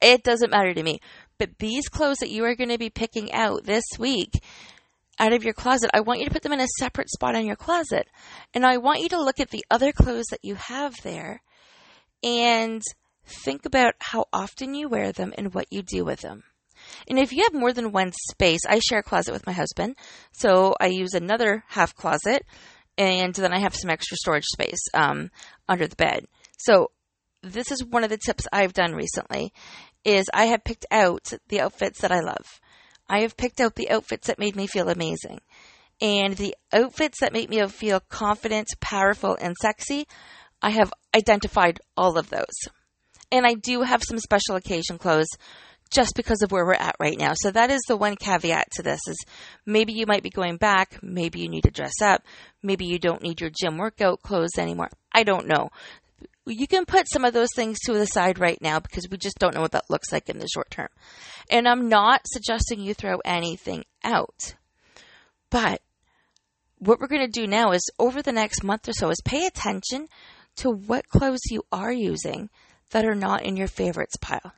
It 0.00 0.22
doesn't 0.22 0.50
matter 0.50 0.72
to 0.72 0.82
me. 0.82 1.00
But 1.38 1.58
these 1.58 1.88
clothes 1.88 2.18
that 2.18 2.30
you 2.30 2.44
are 2.44 2.54
going 2.54 2.70
to 2.70 2.78
be 2.78 2.90
picking 2.90 3.32
out 3.32 3.64
this 3.64 3.84
week 3.98 4.42
out 5.18 5.32
of 5.32 5.44
your 5.44 5.54
closet, 5.54 5.90
I 5.92 6.00
want 6.00 6.20
you 6.20 6.26
to 6.26 6.32
put 6.32 6.42
them 6.42 6.52
in 6.52 6.60
a 6.60 6.66
separate 6.78 7.10
spot 7.10 7.34
in 7.34 7.46
your 7.46 7.56
closet. 7.56 8.08
And 8.54 8.64
I 8.64 8.78
want 8.78 9.00
you 9.00 9.08
to 9.10 9.22
look 9.22 9.40
at 9.40 9.50
the 9.50 9.64
other 9.70 9.92
clothes 9.92 10.26
that 10.30 10.44
you 10.44 10.54
have 10.54 10.94
there 11.02 11.42
and 12.22 12.82
think 13.44 13.66
about 13.66 13.94
how 13.98 14.26
often 14.32 14.74
you 14.74 14.88
wear 14.88 15.12
them 15.12 15.34
and 15.36 15.54
what 15.54 15.66
you 15.70 15.82
do 15.82 16.04
with 16.04 16.20
them. 16.20 16.44
And 17.06 17.18
if 17.18 17.32
you 17.32 17.44
have 17.44 17.54
more 17.54 17.72
than 17.72 17.92
one 17.92 18.12
space, 18.30 18.60
I 18.68 18.78
share 18.80 19.00
a 19.00 19.02
closet 19.02 19.32
with 19.32 19.46
my 19.46 19.52
husband. 19.52 19.96
So 20.32 20.74
I 20.80 20.86
use 20.86 21.14
another 21.14 21.64
half 21.68 21.94
closet 21.94 22.42
and 22.96 23.34
then 23.34 23.52
I 23.52 23.60
have 23.60 23.76
some 23.76 23.90
extra 23.90 24.16
storage 24.16 24.46
space 24.46 24.80
um, 24.94 25.30
under 25.68 25.86
the 25.86 25.96
bed. 25.96 26.24
So 26.58 26.90
this 27.42 27.70
is 27.70 27.84
one 27.84 28.04
of 28.04 28.10
the 28.10 28.18
tips 28.18 28.46
I've 28.52 28.72
done 28.72 28.92
recently 28.92 29.52
is 30.04 30.26
I 30.32 30.46
have 30.46 30.64
picked 30.64 30.86
out 30.90 31.32
the 31.48 31.60
outfits 31.60 32.00
that 32.00 32.12
I 32.12 32.20
love. 32.20 32.60
I 33.08 33.20
have 33.20 33.36
picked 33.36 33.60
out 33.60 33.74
the 33.74 33.90
outfits 33.90 34.26
that 34.26 34.38
made 34.38 34.56
me 34.56 34.66
feel 34.66 34.88
amazing. 34.88 35.40
And 36.00 36.36
the 36.36 36.54
outfits 36.72 37.20
that 37.20 37.32
make 37.32 37.48
me 37.48 37.64
feel 37.66 38.00
confident, 38.00 38.68
powerful, 38.80 39.36
and 39.40 39.54
sexy, 39.60 40.06
I 40.62 40.70
have 40.70 40.92
identified 41.16 41.80
all 41.96 42.18
of 42.18 42.30
those. 42.30 42.44
And 43.30 43.46
I 43.46 43.54
do 43.54 43.82
have 43.82 44.02
some 44.02 44.18
special 44.18 44.56
occasion 44.56 44.98
clothes 44.98 45.28
just 45.90 46.14
because 46.14 46.42
of 46.42 46.52
where 46.52 46.64
we're 46.64 46.74
at 46.74 46.96
right 47.00 47.18
now. 47.18 47.32
So 47.34 47.50
that 47.50 47.70
is 47.70 47.80
the 47.88 47.96
one 47.96 48.16
caveat 48.16 48.70
to 48.72 48.82
this 48.82 49.00
is 49.08 49.24
maybe 49.66 49.92
you 49.92 50.06
might 50.06 50.22
be 50.22 50.30
going 50.30 50.56
back, 50.56 50.98
maybe 51.02 51.40
you 51.40 51.48
need 51.48 51.64
to 51.64 51.70
dress 51.70 52.00
up, 52.02 52.22
maybe 52.62 52.84
you 52.84 52.98
don't 52.98 53.22
need 53.22 53.40
your 53.40 53.50
gym 53.50 53.78
workout 53.78 54.22
clothes 54.22 54.58
anymore. 54.58 54.90
I 55.12 55.22
don't 55.22 55.46
know. 55.46 55.70
You 56.46 56.66
can 56.66 56.86
put 56.86 57.10
some 57.10 57.24
of 57.24 57.34
those 57.34 57.50
things 57.54 57.78
to 57.80 57.92
the 57.92 58.06
side 58.06 58.38
right 58.38 58.60
now 58.62 58.80
because 58.80 59.08
we 59.10 59.18
just 59.18 59.38
don't 59.38 59.54
know 59.54 59.60
what 59.60 59.72
that 59.72 59.90
looks 59.90 60.12
like 60.12 60.28
in 60.28 60.38
the 60.38 60.48
short 60.48 60.70
term. 60.70 60.88
And 61.50 61.68
I'm 61.68 61.88
not 61.88 62.22
suggesting 62.26 62.80
you 62.80 62.94
throw 62.94 63.18
anything 63.24 63.84
out. 64.02 64.54
But 65.50 65.82
what 66.78 67.00
we're 67.00 67.08
going 67.08 67.26
to 67.26 67.40
do 67.40 67.46
now 67.46 67.72
is 67.72 67.82
over 67.98 68.22
the 68.22 68.32
next 68.32 68.64
month 68.64 68.88
or 68.88 68.92
so 68.92 69.10
is 69.10 69.20
pay 69.24 69.46
attention 69.46 70.08
to 70.56 70.70
what 70.70 71.08
clothes 71.08 71.40
you 71.50 71.62
are 71.70 71.92
using 71.92 72.50
that 72.90 73.04
are 73.04 73.14
not 73.14 73.44
in 73.44 73.56
your 73.56 73.68
favorites 73.68 74.16
pile. 74.16 74.52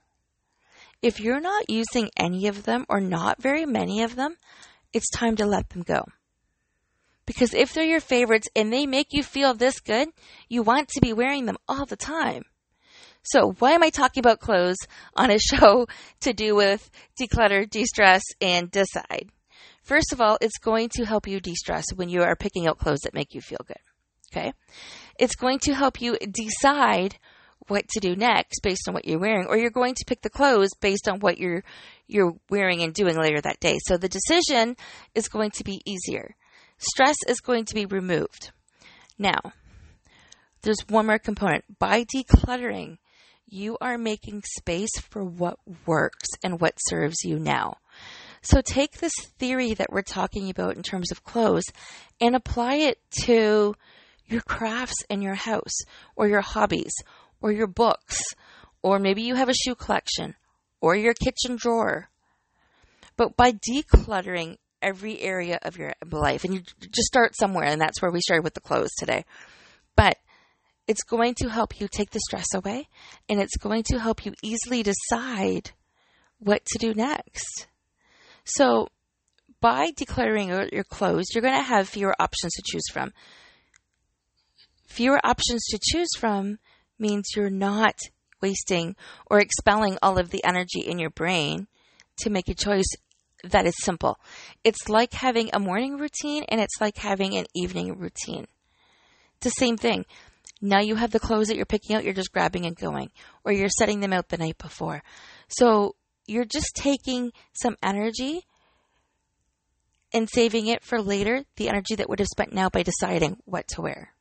If 1.02 1.18
you're 1.18 1.40
not 1.40 1.70
using 1.70 2.10
any 2.16 2.46
of 2.46 2.64
them 2.64 2.84
or 2.88 3.00
not 3.00 3.42
very 3.42 3.64
many 3.64 4.02
of 4.02 4.16
them, 4.16 4.36
it's 4.92 5.08
time 5.10 5.36
to 5.36 5.46
let 5.46 5.70
them 5.70 5.82
go. 5.82 6.04
Because 7.26 7.54
if 7.54 7.72
they're 7.72 7.84
your 7.84 8.00
favorites 8.00 8.48
and 8.56 8.72
they 8.72 8.86
make 8.86 9.12
you 9.12 9.22
feel 9.22 9.54
this 9.54 9.80
good, 9.80 10.08
you 10.48 10.62
want 10.62 10.88
to 10.88 11.00
be 11.00 11.12
wearing 11.12 11.46
them 11.46 11.58
all 11.68 11.86
the 11.86 11.96
time. 11.96 12.42
So, 13.22 13.52
why 13.58 13.72
am 13.72 13.82
I 13.82 13.90
talking 13.90 14.20
about 14.20 14.40
clothes 14.40 14.78
on 15.14 15.30
a 15.30 15.38
show 15.54 15.86
to 16.20 16.32
do 16.32 16.54
with 16.54 16.90
declutter, 17.20 17.68
de 17.68 17.84
stress, 17.84 18.22
and 18.40 18.70
decide? 18.70 19.30
First 19.82 20.12
of 20.12 20.20
all, 20.20 20.38
it's 20.40 20.58
going 20.58 20.88
to 20.96 21.04
help 21.04 21.26
you 21.26 21.40
de 21.40 21.54
stress 21.54 21.84
when 21.94 22.08
you 22.08 22.22
are 22.22 22.36
picking 22.36 22.66
out 22.66 22.78
clothes 22.78 23.00
that 23.00 23.14
make 23.14 23.34
you 23.34 23.40
feel 23.40 23.60
good. 23.66 23.76
Okay? 24.32 24.52
It's 25.18 25.36
going 25.36 25.58
to 25.60 25.74
help 25.74 26.00
you 26.00 26.16
decide 26.18 27.18
what 27.68 27.88
to 27.88 28.00
do 28.00 28.16
next 28.16 28.60
based 28.62 28.88
on 28.88 28.94
what 28.94 29.06
you're 29.06 29.18
wearing, 29.18 29.46
or 29.46 29.56
you're 29.56 29.70
going 29.70 29.94
to 29.94 30.04
pick 30.06 30.22
the 30.22 30.30
clothes 30.30 30.70
based 30.80 31.08
on 31.08 31.20
what 31.20 31.38
you're 31.38 31.62
you're 32.06 32.34
wearing 32.48 32.82
and 32.82 32.92
doing 32.92 33.16
later 33.16 33.40
that 33.40 33.60
day. 33.60 33.78
So 33.86 33.96
the 33.96 34.08
decision 34.08 34.76
is 35.14 35.28
going 35.28 35.52
to 35.52 35.64
be 35.64 35.82
easier. 35.86 36.34
stress 36.78 37.16
is 37.28 37.40
going 37.40 37.66
to 37.66 37.74
be 37.74 37.86
removed. 37.86 38.50
Now, 39.18 39.52
there's 40.62 40.80
one 40.88 41.06
more 41.06 41.18
component. 41.18 41.78
By 41.78 42.04
decluttering, 42.04 42.98
you 43.46 43.76
are 43.80 43.98
making 43.98 44.42
space 44.56 44.98
for 45.10 45.24
what 45.24 45.58
works 45.86 46.28
and 46.42 46.60
what 46.60 46.74
serves 46.88 47.22
you 47.24 47.38
now. 47.38 47.76
So 48.42 48.62
take 48.62 48.98
this 48.98 49.12
theory 49.38 49.74
that 49.74 49.92
we're 49.92 50.02
talking 50.02 50.48
about 50.48 50.76
in 50.76 50.82
terms 50.82 51.12
of 51.12 51.24
clothes 51.24 51.64
and 52.20 52.34
apply 52.34 52.76
it 52.76 52.98
to 53.24 53.74
your 54.26 54.40
crafts 54.40 55.04
in 55.10 55.20
your 55.20 55.34
house 55.34 55.76
or 56.16 56.28
your 56.28 56.40
hobbies 56.40 56.92
or 57.40 57.52
your 57.52 57.66
books 57.66 58.20
or 58.82 58.98
maybe 58.98 59.22
you 59.22 59.34
have 59.34 59.48
a 59.48 59.54
shoe 59.54 59.74
collection 59.74 60.34
or 60.80 60.96
your 60.96 61.14
kitchen 61.14 61.56
drawer. 61.56 62.08
But 63.16 63.36
by 63.36 63.52
decluttering 63.52 64.56
every 64.80 65.20
area 65.20 65.58
of 65.62 65.76
your 65.76 65.92
life, 66.10 66.44
and 66.44 66.54
you 66.54 66.60
just 66.80 67.06
start 67.06 67.36
somewhere, 67.36 67.66
and 67.66 67.80
that's 67.80 68.00
where 68.00 68.10
we 68.10 68.20
started 68.20 68.44
with 68.44 68.54
the 68.54 68.60
clothes 68.60 68.92
today. 68.98 69.24
But 69.94 70.16
it's 70.86 71.02
going 71.02 71.34
to 71.36 71.48
help 71.48 71.78
you 71.78 71.88
take 71.88 72.10
the 72.10 72.20
stress 72.20 72.54
away, 72.54 72.88
and 73.28 73.40
it's 73.40 73.56
going 73.56 73.82
to 73.84 73.98
help 73.98 74.24
you 74.24 74.32
easily 74.42 74.82
decide 74.82 75.72
what 76.38 76.64
to 76.64 76.78
do 76.78 76.94
next. 76.94 77.66
So, 78.44 78.88
by 79.60 79.90
decluttering 79.90 80.72
your 80.72 80.84
clothes, 80.84 81.26
you're 81.34 81.42
going 81.42 81.58
to 81.58 81.62
have 81.62 81.86
fewer 81.86 82.14
options 82.18 82.54
to 82.54 82.62
choose 82.64 82.88
from. 82.90 83.12
Fewer 84.86 85.20
options 85.22 85.62
to 85.66 85.78
choose 85.82 86.08
from 86.16 86.58
means 87.00 87.32
you're 87.34 87.50
not 87.50 87.98
wasting 88.40 88.96
or 89.26 89.38
expelling 89.38 89.98
all 90.02 90.18
of 90.18 90.30
the 90.30 90.44
energy 90.44 90.80
in 90.80 90.98
your 90.98 91.10
brain 91.10 91.66
to 92.18 92.30
make 92.30 92.48
a 92.48 92.54
choice 92.54 92.88
that 93.44 93.66
is 93.66 93.74
simple. 93.82 94.18
It's 94.64 94.88
like 94.88 95.12
having 95.12 95.50
a 95.52 95.58
morning 95.58 95.98
routine 95.98 96.44
and 96.48 96.60
it's 96.60 96.80
like 96.80 96.98
having 96.98 97.36
an 97.36 97.46
evening 97.54 97.98
routine. 97.98 98.46
It's 99.36 99.44
the 99.44 99.50
same 99.50 99.76
thing. 99.76 100.04
Now 100.60 100.80
you 100.80 100.94
have 100.96 101.10
the 101.10 101.20
clothes 101.20 101.48
that 101.48 101.56
you're 101.56 101.64
picking 101.64 101.96
out, 101.96 102.04
you're 102.04 102.12
just 102.12 102.32
grabbing 102.32 102.66
and 102.66 102.76
going, 102.76 103.10
or 103.44 103.52
you're 103.52 103.70
setting 103.70 104.00
them 104.00 104.12
out 104.12 104.28
the 104.28 104.36
night 104.36 104.58
before. 104.58 105.02
So 105.48 105.96
you're 106.26 106.44
just 106.44 106.74
taking 106.74 107.32
some 107.52 107.76
energy 107.82 108.42
and 110.12 110.28
saving 110.28 110.66
it 110.66 110.84
for 110.84 111.00
later, 111.00 111.44
the 111.56 111.68
energy 111.68 111.94
that 111.94 112.08
would 112.08 112.18
have 112.18 112.28
spent 112.28 112.52
now 112.52 112.68
by 112.68 112.82
deciding 112.82 113.38
what 113.44 113.68
to 113.68 113.80
wear. 113.80 114.12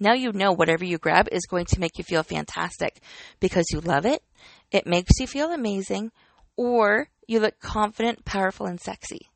Now 0.00 0.12
you 0.12 0.32
know 0.32 0.52
whatever 0.52 0.84
you 0.84 0.98
grab 0.98 1.28
is 1.30 1.46
going 1.48 1.66
to 1.66 1.80
make 1.80 1.98
you 1.98 2.04
feel 2.04 2.22
fantastic 2.22 3.00
because 3.40 3.66
you 3.72 3.80
love 3.80 4.06
it, 4.06 4.22
it 4.70 4.86
makes 4.86 5.20
you 5.20 5.26
feel 5.26 5.52
amazing, 5.52 6.10
or 6.56 7.08
you 7.26 7.40
look 7.40 7.58
confident, 7.60 8.24
powerful, 8.24 8.66
and 8.66 8.80
sexy. 8.80 9.28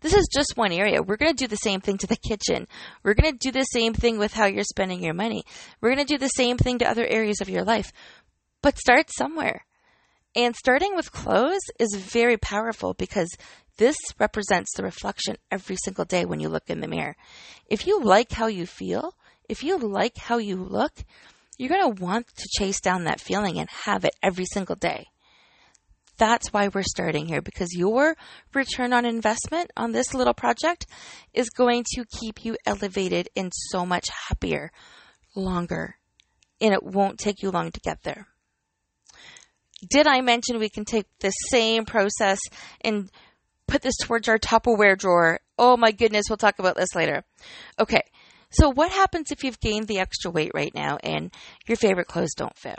This 0.00 0.14
is 0.14 0.28
just 0.34 0.56
one 0.56 0.72
area. 0.72 1.02
We're 1.02 1.16
going 1.16 1.34
to 1.34 1.44
do 1.44 1.48
the 1.48 1.56
same 1.56 1.80
thing 1.80 1.98
to 1.98 2.06
the 2.06 2.16
kitchen. 2.16 2.66
We're 3.02 3.14
going 3.14 3.32
to 3.32 3.38
do 3.38 3.52
the 3.52 3.64
same 3.64 3.92
thing 3.92 4.18
with 4.18 4.32
how 4.32 4.46
you're 4.46 4.64
spending 4.64 5.02
your 5.02 5.14
money. 5.14 5.44
We're 5.80 5.94
going 5.94 6.06
to 6.06 6.14
do 6.14 6.18
the 6.18 6.28
same 6.28 6.56
thing 6.56 6.78
to 6.78 6.88
other 6.88 7.06
areas 7.06 7.40
of 7.40 7.50
your 7.50 7.64
life. 7.64 7.92
But 8.62 8.78
start 8.78 9.10
somewhere. 9.16 9.66
And 10.34 10.54
starting 10.54 10.94
with 10.96 11.12
clothes 11.12 11.60
is 11.78 11.94
very 11.96 12.36
powerful 12.36 12.94
because 12.94 13.28
this 13.78 13.96
represents 14.18 14.74
the 14.74 14.82
reflection 14.82 15.36
every 15.50 15.76
single 15.76 16.04
day 16.04 16.24
when 16.24 16.40
you 16.40 16.48
look 16.48 16.68
in 16.68 16.80
the 16.80 16.88
mirror. 16.88 17.16
If 17.66 17.86
you 17.86 18.02
like 18.02 18.32
how 18.32 18.46
you 18.46 18.66
feel, 18.66 19.14
if 19.48 19.62
you 19.62 19.78
like 19.78 20.16
how 20.16 20.38
you 20.38 20.56
look, 20.56 20.92
you're 21.58 21.68
going 21.68 21.94
to 21.94 22.02
want 22.02 22.26
to 22.26 22.48
chase 22.58 22.80
down 22.80 23.04
that 23.04 23.20
feeling 23.20 23.58
and 23.58 23.68
have 23.70 24.04
it 24.04 24.14
every 24.22 24.44
single 24.44 24.76
day. 24.76 25.06
That's 26.18 26.52
why 26.52 26.68
we're 26.68 26.82
starting 26.82 27.26
here 27.26 27.42
because 27.42 27.74
your 27.74 28.16
return 28.54 28.92
on 28.92 29.04
investment 29.04 29.70
on 29.76 29.92
this 29.92 30.14
little 30.14 30.34
project 30.34 30.86
is 31.34 31.50
going 31.50 31.84
to 31.94 32.04
keep 32.20 32.44
you 32.44 32.56
elevated 32.64 33.28
and 33.36 33.52
so 33.70 33.84
much 33.84 34.08
happier 34.28 34.72
longer. 35.34 35.96
And 36.60 36.72
it 36.72 36.82
won't 36.82 37.18
take 37.18 37.42
you 37.42 37.50
long 37.50 37.70
to 37.70 37.80
get 37.80 38.02
there. 38.02 38.26
Did 39.90 40.06
I 40.06 40.22
mention 40.22 40.58
we 40.58 40.70
can 40.70 40.86
take 40.86 41.06
the 41.20 41.30
same 41.30 41.84
process 41.84 42.40
and 42.80 43.10
put 43.68 43.82
this 43.82 43.96
towards 44.00 44.26
our 44.28 44.38
Tupperware 44.38 44.96
drawer? 44.96 45.40
Oh 45.58 45.76
my 45.76 45.92
goodness, 45.92 46.26
we'll 46.30 46.38
talk 46.38 46.58
about 46.58 46.76
this 46.76 46.94
later. 46.94 47.24
Okay, 47.78 48.00
so, 48.58 48.70
what 48.70 48.90
happens 48.90 49.30
if 49.30 49.44
you've 49.44 49.60
gained 49.60 49.86
the 49.86 49.98
extra 49.98 50.30
weight 50.30 50.52
right 50.54 50.74
now 50.74 50.96
and 51.02 51.32
your 51.66 51.76
favorite 51.76 52.06
clothes 52.06 52.34
don't 52.34 52.56
fit? 52.56 52.78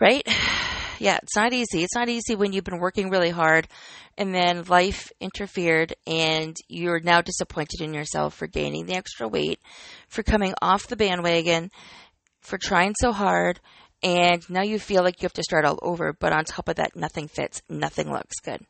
Right? 0.00 0.26
Yeah, 0.98 1.18
it's 1.20 1.34
not 1.34 1.52
easy. 1.52 1.82
It's 1.82 1.96
not 1.96 2.08
easy 2.08 2.36
when 2.36 2.52
you've 2.52 2.62
been 2.62 2.78
working 2.78 3.10
really 3.10 3.30
hard 3.30 3.66
and 4.16 4.32
then 4.32 4.62
life 4.64 5.10
interfered 5.20 5.94
and 6.06 6.56
you're 6.68 7.00
now 7.00 7.22
disappointed 7.22 7.80
in 7.80 7.92
yourself 7.92 8.34
for 8.34 8.46
gaining 8.46 8.86
the 8.86 8.94
extra 8.94 9.26
weight, 9.26 9.58
for 10.06 10.22
coming 10.22 10.54
off 10.62 10.86
the 10.86 10.94
bandwagon, 10.94 11.72
for 12.40 12.56
trying 12.56 12.94
so 13.00 13.10
hard, 13.10 13.58
and 14.02 14.48
now 14.48 14.62
you 14.62 14.78
feel 14.78 15.02
like 15.02 15.20
you 15.20 15.26
have 15.26 15.32
to 15.32 15.42
start 15.42 15.64
all 15.64 15.80
over, 15.82 16.12
but 16.12 16.32
on 16.32 16.44
top 16.44 16.68
of 16.68 16.76
that, 16.76 16.94
nothing 16.94 17.26
fits, 17.26 17.62
nothing 17.68 18.08
looks 18.08 18.38
good. 18.38 18.64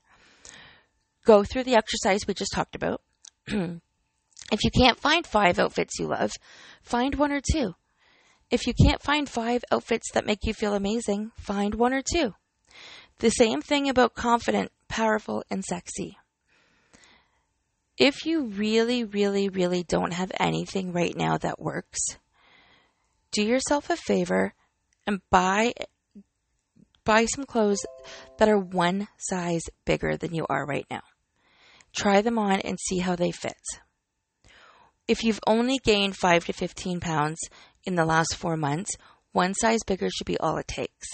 Go 1.27 1.45
through 1.45 1.65
the 1.65 1.77
exercise 1.77 2.27
we 2.27 2.33
just 2.33 2.53
talked 2.53 2.75
about. 2.75 3.03
If 4.53 4.65
you 4.65 4.71
can't 4.71 5.01
find 5.01 5.27
five 5.27 5.59
outfits 5.59 5.99
you 5.99 6.07
love, 6.07 6.31
find 6.83 7.15
one 7.15 7.33
or 7.33 7.41
two. 7.41 7.75
If 8.51 8.67
you 8.67 8.75
can't 8.75 9.03
find 9.03 9.27
five 9.27 9.65
outfits 9.73 10.12
that 10.12 10.27
make 10.27 10.45
you 10.45 10.53
feel 10.53 10.75
amazing, 10.75 11.33
find 11.38 11.75
one 11.75 11.95
or 11.95 12.03
two. 12.03 12.35
The 13.21 13.31
same 13.31 13.62
thing 13.62 13.88
about 13.88 14.15
confident, 14.15 14.71
powerful, 14.88 15.43
and 15.51 15.65
sexy. 15.65 16.19
If 17.97 18.27
you 18.27 18.45
really, 18.45 19.05
really, 19.05 19.49
really 19.49 19.85
don't 19.85 20.12
have 20.12 20.33
anything 20.38 20.93
right 20.93 21.17
now 21.17 21.38
that 21.38 21.59
works, 21.59 22.01
do 23.31 23.43
yourself 23.43 23.88
a 23.88 23.97
favor 23.97 24.53
and 25.07 25.23
buy 25.31 25.73
buy 27.05 27.25
some 27.25 27.47
clothes 27.47 27.85
that 28.38 28.51
are 28.51 28.59
one 28.59 29.09
size 29.17 29.62
bigger 29.87 30.19
than 30.19 30.35
you 30.35 30.45
are 30.51 30.67
right 30.67 30.87
now. 30.91 31.03
Try 31.97 32.21
them 32.21 32.38
on 32.38 32.61
and 32.61 32.79
see 32.79 32.99
how 32.99 33.17
they 33.17 33.31
fit 33.31 33.57
if 35.09 35.25
you've 35.25 35.41
only 35.47 35.79
gained 35.79 36.17
5 36.17 36.47
to 36.47 36.53
15 36.53 37.01
pounds 37.01 37.38
in 37.85 37.95
the 37.95 38.05
last 38.05 38.37
four 38.37 38.57
months, 38.57 38.91
one 39.33 39.55
size 39.55 39.81
bigger 39.87 40.09
should 40.11 40.27
be 40.27 40.38
all 40.38 40.59
it 40.59 40.69
takes. 40.69 41.09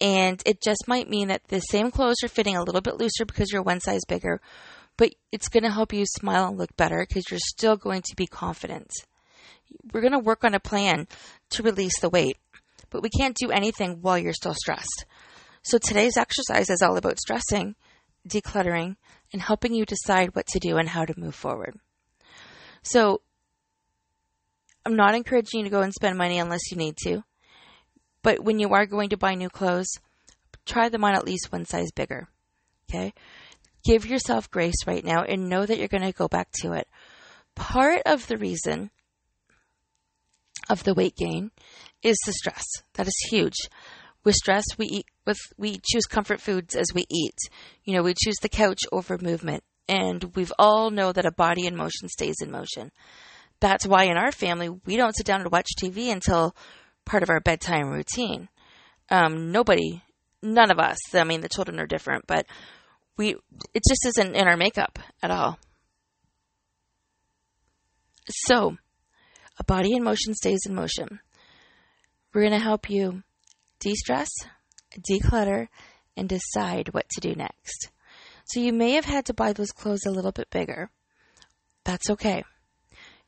And 0.00 0.42
it 0.46 0.60
just 0.60 0.88
might 0.88 1.08
mean 1.08 1.28
that 1.28 1.48
the 1.48 1.60
same 1.60 1.90
clothes 1.90 2.22
are 2.24 2.28
fitting 2.28 2.56
a 2.56 2.62
little 2.62 2.80
bit 2.80 2.98
looser 2.98 3.24
because 3.24 3.50
you're 3.52 3.62
one 3.62 3.80
size 3.80 4.02
bigger, 4.08 4.40
but 4.96 5.14
it's 5.30 5.48
going 5.48 5.62
to 5.62 5.70
help 5.70 5.92
you 5.92 6.04
smile 6.06 6.48
and 6.48 6.58
look 6.58 6.76
better 6.76 7.04
because 7.06 7.24
you're 7.30 7.40
still 7.40 7.76
going 7.76 8.02
to 8.02 8.16
be 8.16 8.26
confident. 8.26 8.90
We're 9.92 10.00
going 10.00 10.12
to 10.12 10.18
work 10.18 10.44
on 10.44 10.54
a 10.54 10.60
plan 10.60 11.06
to 11.50 11.62
release 11.62 11.98
the 12.00 12.10
weight, 12.10 12.36
but 12.90 13.02
we 13.02 13.08
can't 13.08 13.36
do 13.36 13.50
anything 13.50 13.98
while 14.02 14.18
you're 14.18 14.32
still 14.32 14.54
stressed. 14.54 15.06
So 15.62 15.78
today's 15.78 16.16
exercise 16.16 16.68
is 16.68 16.82
all 16.82 16.96
about 16.96 17.20
stressing, 17.20 17.76
decluttering, 18.28 18.96
and 19.32 19.40
helping 19.40 19.74
you 19.74 19.86
decide 19.86 20.34
what 20.34 20.46
to 20.48 20.58
do 20.58 20.76
and 20.76 20.88
how 20.88 21.04
to 21.04 21.18
move 21.18 21.34
forward. 21.34 21.78
So 22.82 23.22
I'm 24.84 24.96
not 24.96 25.14
encouraging 25.14 25.60
you 25.60 25.64
to 25.64 25.70
go 25.70 25.82
and 25.82 25.92
spend 25.92 26.18
money 26.18 26.38
unless 26.38 26.70
you 26.70 26.76
need 26.76 26.96
to. 27.04 27.22
But 28.22 28.40
when 28.40 28.58
you 28.58 28.72
are 28.72 28.86
going 28.86 29.10
to 29.10 29.16
buy 29.16 29.34
new 29.34 29.48
clothes, 29.48 29.88
try 30.66 30.88
them 30.88 31.04
on 31.04 31.14
at 31.14 31.24
least 31.24 31.52
one 31.52 31.64
size 31.64 31.90
bigger. 31.92 32.28
Okay? 32.88 33.12
Give 33.84 34.06
yourself 34.06 34.50
grace 34.50 34.86
right 34.86 35.04
now 35.04 35.22
and 35.22 35.48
know 35.48 35.66
that 35.66 35.78
you're 35.78 35.88
going 35.88 36.02
to 36.02 36.12
go 36.12 36.28
back 36.28 36.48
to 36.60 36.72
it. 36.72 36.86
Part 37.54 38.02
of 38.06 38.26
the 38.26 38.36
reason 38.36 38.90
of 40.70 40.84
the 40.84 40.94
weight 40.94 41.16
gain 41.16 41.50
is 42.02 42.16
the 42.24 42.32
stress. 42.32 42.64
That 42.94 43.06
is 43.06 43.26
huge. 43.30 43.56
With 44.24 44.36
stress, 44.36 44.64
we 44.78 44.86
eat 44.86 45.06
with 45.26 45.38
we 45.56 45.80
choose 45.84 46.04
comfort 46.06 46.40
foods 46.40 46.76
as 46.76 46.86
we 46.94 47.04
eat. 47.10 47.36
You 47.84 47.94
know, 47.94 48.02
we 48.02 48.14
choose 48.16 48.36
the 48.40 48.48
couch 48.48 48.80
over 48.92 49.18
movement 49.18 49.64
and 49.88 50.24
we've 50.34 50.52
all 50.58 50.90
know 50.90 51.12
that 51.12 51.26
a 51.26 51.32
body 51.32 51.66
in 51.66 51.76
motion 51.76 52.08
stays 52.08 52.36
in 52.42 52.50
motion. 52.50 52.90
That's 53.60 53.86
why 53.86 54.04
in 54.04 54.16
our 54.16 54.32
family 54.32 54.68
we 54.68 54.96
don't 54.96 55.16
sit 55.16 55.26
down 55.26 55.42
to 55.42 55.48
watch 55.48 55.68
TV 55.80 56.10
until 56.10 56.54
part 57.04 57.22
of 57.22 57.30
our 57.30 57.40
bedtime 57.40 57.90
routine. 57.90 58.48
Um, 59.10 59.52
nobody, 59.52 60.02
none 60.42 60.70
of 60.70 60.78
us. 60.78 60.98
I 61.14 61.24
mean, 61.24 61.40
the 61.40 61.48
children 61.48 61.78
are 61.78 61.86
different, 61.86 62.26
but 62.26 62.46
we 63.16 63.36
it 63.74 63.82
just 63.88 64.06
isn't 64.06 64.34
in 64.34 64.48
our 64.48 64.56
makeup 64.56 64.98
at 65.22 65.30
all. 65.30 65.58
So, 68.28 68.76
a 69.58 69.64
body 69.64 69.94
in 69.94 70.02
motion 70.02 70.34
stays 70.34 70.60
in 70.66 70.74
motion. 70.74 71.20
We're 72.32 72.42
going 72.42 72.52
to 72.52 72.58
help 72.58 72.88
you 72.88 73.22
de-stress, 73.80 74.30
declutter, 74.98 75.68
and 76.16 76.28
decide 76.28 76.94
what 76.94 77.08
to 77.10 77.20
do 77.20 77.34
next. 77.34 77.90
So 78.52 78.60
you 78.60 78.74
may 78.74 78.92
have 78.92 79.06
had 79.06 79.24
to 79.26 79.34
buy 79.34 79.54
those 79.54 79.70
clothes 79.70 80.04
a 80.06 80.10
little 80.10 80.30
bit 80.30 80.50
bigger. 80.50 80.90
That's 81.84 82.10
okay. 82.10 82.44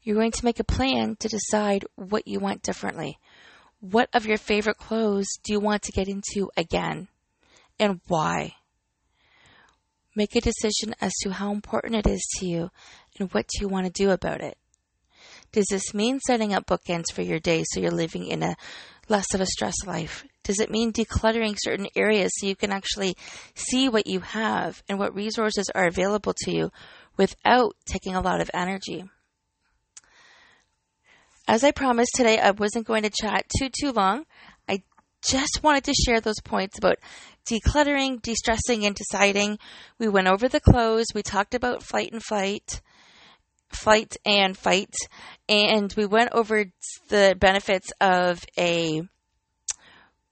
You're 0.03 0.17
going 0.17 0.33
to 0.33 0.45
make 0.45 0.61
a 0.61 0.65
plan 0.65 1.17
to 1.21 1.29
decide 1.29 1.87
what 1.95 2.29
you 2.29 2.41
want 2.41 2.63
differently. 2.63 3.19
What 3.81 4.11
of 4.13 4.27
your 4.27 4.37
favorite 4.37 4.77
clothes 4.77 5.29
do 5.43 5.55
you 5.55 5.61
want 5.61 5.83
to 5.85 5.93
get 5.93 6.09
into 6.09 6.51
again? 6.59 7.09
And 7.81 8.03
why? 8.07 8.57
Make 10.15 10.37
a 10.37 10.43
decision 10.43 10.95
as 11.01 11.13
to 11.23 11.31
how 11.31 11.53
important 11.53 11.95
it 11.95 12.07
is 12.07 12.23
to 12.39 12.47
you 12.47 12.71
And 13.19 13.33
what 13.33 13.47
do 13.49 13.63
you 13.63 13.69
want 13.69 13.87
to 13.87 13.93
do 13.93 14.11
about 14.11 14.43
it? 14.43 14.59
Does 15.53 15.67
this 15.71 15.95
mean 15.95 16.21
setting 16.21 16.53
up 16.53 16.67
bookends 16.67 17.11
for 17.15 17.23
your 17.23 17.41
day 17.41 17.65
so 17.67 17.81
you're 17.81 17.91
living 17.91 18.27
in 18.27 18.43
a 18.43 18.57
less 19.09 19.33
of 19.33 19.41
a 19.41 19.47
stress 19.47 19.87
life? 19.87 20.27
Does 20.45 20.61
it 20.61 20.71
mean 20.71 20.93
decluttering 20.93 21.57
certain 21.59 21.89
areas 21.97 22.31
so 22.35 22.47
you 22.47 22.55
can 22.55 22.71
actually 22.71 23.17
see 23.55 23.89
what 23.89 24.07
you 24.07 24.21
have 24.21 24.83
and 24.89 24.99
what 24.99 25.15
resources 25.15 25.71
are 25.75 25.87
available 25.87 26.35
to 26.45 26.53
you 26.53 26.71
without 27.17 27.75
taking 27.87 28.15
a 28.15 28.21
lot 28.21 28.41
of 28.41 28.51
energy? 28.55 29.05
As 31.49 31.65
I 31.65 31.73
promised 31.73 32.13
today, 32.15 32.39
I 32.39 32.53
wasn't 32.53 32.87
going 32.87 33.03
to 33.03 33.11
chat 33.11 33.47
too, 33.59 33.69
too 33.69 33.93
long. 33.93 34.25
I 34.69 34.83
just 35.23 35.63
wanted 35.63 35.85
to 35.85 35.95
share 35.95 36.21
those 36.21 36.41
points 36.43 36.79
about 36.79 36.99
decluttering, 37.47 38.23
de-stressing, 38.23 38.85
and 38.85 38.95
deciding. 38.95 39.59
We 39.99 40.09
went 40.09 40.29
over 40.29 40.49
the 40.49 40.61
clothes. 40.61 41.07
We 41.15 41.23
talked 41.23 41.55
about 41.55 41.83
flight 41.83 42.13
and 42.13 42.23
fight, 42.23 42.81
flight 43.71 44.17
and 44.25 44.57
fight, 44.57 44.95
and 45.49 45.93
we 45.97 46.07
went 46.07 46.33
over 46.33 46.67
the 47.09 47.37
benefits 47.39 47.93
of 48.01 48.45
a 48.59 49.03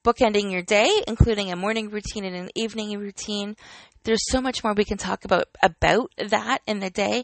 bookending 0.03 0.51
your 0.51 0.61
day, 0.61 0.89
including 1.07 1.51
a 1.51 1.55
morning 1.55 1.89
routine 1.89 2.25
and 2.25 2.35
an 2.35 2.49
evening 2.55 2.97
routine. 2.99 3.55
There's 4.03 4.29
so 4.29 4.41
much 4.41 4.63
more 4.63 4.73
we 4.73 4.85
can 4.85 4.97
talk 4.97 5.25
about 5.25 5.47
about 5.61 6.11
that 6.17 6.59
in 6.67 6.79
the 6.79 6.89
day. 6.89 7.23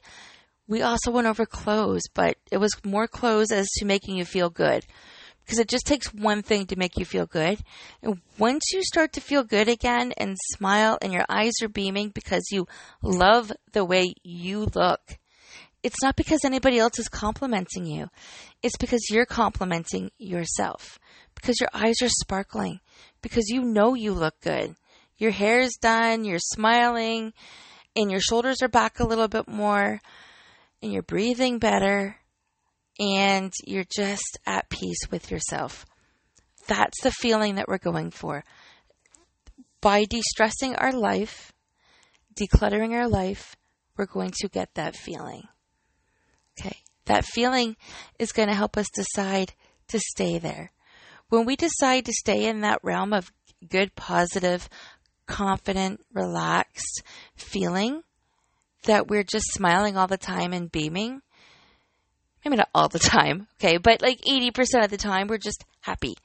We 0.68 0.82
also 0.82 1.12
went 1.12 1.28
over 1.28 1.46
clothes, 1.46 2.04
but 2.14 2.38
it 2.52 2.58
was 2.58 2.72
more 2.86 3.08
clothes 3.08 3.52
as 3.52 3.68
to 3.78 3.86
making 3.86 4.18
you 4.18 4.26
feel 4.26 4.50
good. 4.50 4.86
Because 5.44 5.58
it 5.58 5.68
just 5.68 5.88
takes 5.88 6.14
one 6.14 6.44
thing 6.44 6.68
to 6.68 6.76
make 6.76 6.96
you 6.96 7.06
feel 7.06 7.26
good. 7.26 7.60
And 8.04 8.22
once 8.38 8.66
you 8.72 8.84
start 8.84 9.14
to 9.14 9.22
feel 9.22 9.44
good 9.44 9.68
again 9.68 10.14
and 10.16 10.38
smile 10.54 11.00
and 11.02 11.12
your 11.12 11.26
eyes 11.28 11.54
are 11.64 11.70
beaming 11.70 12.10
because 12.10 12.44
you 12.52 12.68
love 13.02 13.52
the 13.72 13.84
way 13.84 14.14
you 14.22 14.68
look, 14.76 15.18
it's 15.82 16.04
not 16.04 16.16
because 16.16 16.46
anybody 16.46 16.78
else 16.78 17.00
is 17.00 17.10
complimenting 17.10 17.88
you. 17.88 18.10
It's 18.62 18.78
because 18.78 19.10
you're 19.10 19.26
complimenting 19.26 20.12
yourself. 20.20 20.99
Because 21.40 21.60
your 21.60 21.70
eyes 21.74 22.02
are 22.02 22.10
sparkling. 22.10 22.80
Because 23.22 23.50
you 23.50 23.62
know 23.62 23.94
you 23.94 24.14
look 24.14 24.40
good. 24.42 24.76
Your 25.18 25.32
hair 25.32 25.60
is 25.60 25.78
done, 25.82 26.24
you're 26.24 26.40
smiling, 26.40 27.34
and 27.96 28.10
your 28.10 28.22
shoulders 28.22 28.62
are 28.62 28.70
back 28.70 29.00
a 29.00 29.06
little 29.06 29.28
bit 29.28 29.48
more 29.48 30.00
and 30.82 30.94
you're 30.94 31.02
breathing 31.02 31.60
better 31.60 32.18
and 33.00 33.54
you're 33.66 33.86
just 33.96 34.38
at 34.46 34.70
peace 34.70 35.10
with 35.12 35.32
yourself. 35.32 35.86
That's 36.68 37.02
the 37.02 37.12
feeling 37.12 37.56
that 37.56 37.68
we're 37.68 37.78
going 37.78 38.12
for. 38.12 38.44
By 39.82 40.06
de 40.06 40.22
stressing 40.22 40.76
our 40.76 40.92
life, 40.92 41.54
decluttering 42.36 42.94
our 42.94 43.08
life, 43.08 43.56
we're 43.98 44.06
going 44.06 44.32
to 44.42 44.48
get 44.50 44.74
that 44.76 44.96
feeling. 44.96 45.44
Okay. 46.60 46.78
That 47.06 47.26
feeling 47.26 47.76
is 48.20 48.32
going 48.32 48.50
to 48.50 48.56
help 48.56 48.78
us 48.78 48.88
decide 48.94 49.54
to 49.88 50.00
stay 50.00 50.38
there. 50.38 50.72
When 51.30 51.46
we 51.46 51.56
decide 51.56 52.06
to 52.06 52.14
stay 52.14 52.46
in 52.46 52.62
that 52.62 52.80
realm 52.84 53.14
of 53.14 53.32
good, 53.68 53.96
positive, 53.96 54.68
confident, 55.26 56.02
relaxed 56.14 57.04
feeling, 57.36 58.04
that 58.84 59.08
we're 59.08 59.24
just 59.24 59.46
smiling 59.52 59.98
all 59.98 60.08
the 60.08 60.18
time 60.18 60.54
and 60.54 60.72
beaming. 60.72 61.22
Maybe 62.44 62.58
not 62.58 62.70
all 62.74 62.88
the 62.88 63.00
time, 63.00 63.48
okay, 63.56 63.78
but 63.78 64.02
like 64.02 64.22
80% 64.22 64.84
of 64.84 64.92
the 64.92 64.98
time 64.98 65.28
we're 65.28 65.38
just 65.38 65.66
happy 65.82 66.16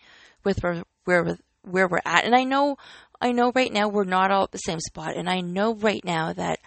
with 0.45 0.63
where, 0.63 0.85
where, 1.05 1.39
where 1.63 1.89
we're 1.89 2.01
at. 2.05 2.25
And 2.25 2.35
I 2.35 2.45
know, 2.45 2.77
I 3.21 3.33
know 3.33 3.53
right 3.55 3.73
now 3.73 3.89
we're 3.89 4.05
not 4.05 4.31
all 4.31 4.45
at 4.45 4.53
the 4.53 4.59
same 4.59 4.81
spot. 4.81 5.17
And 5.17 5.29
I 5.29 5.41
know 5.41 5.75
right 5.75 6.05
now 6.05 6.33
that 6.33 6.61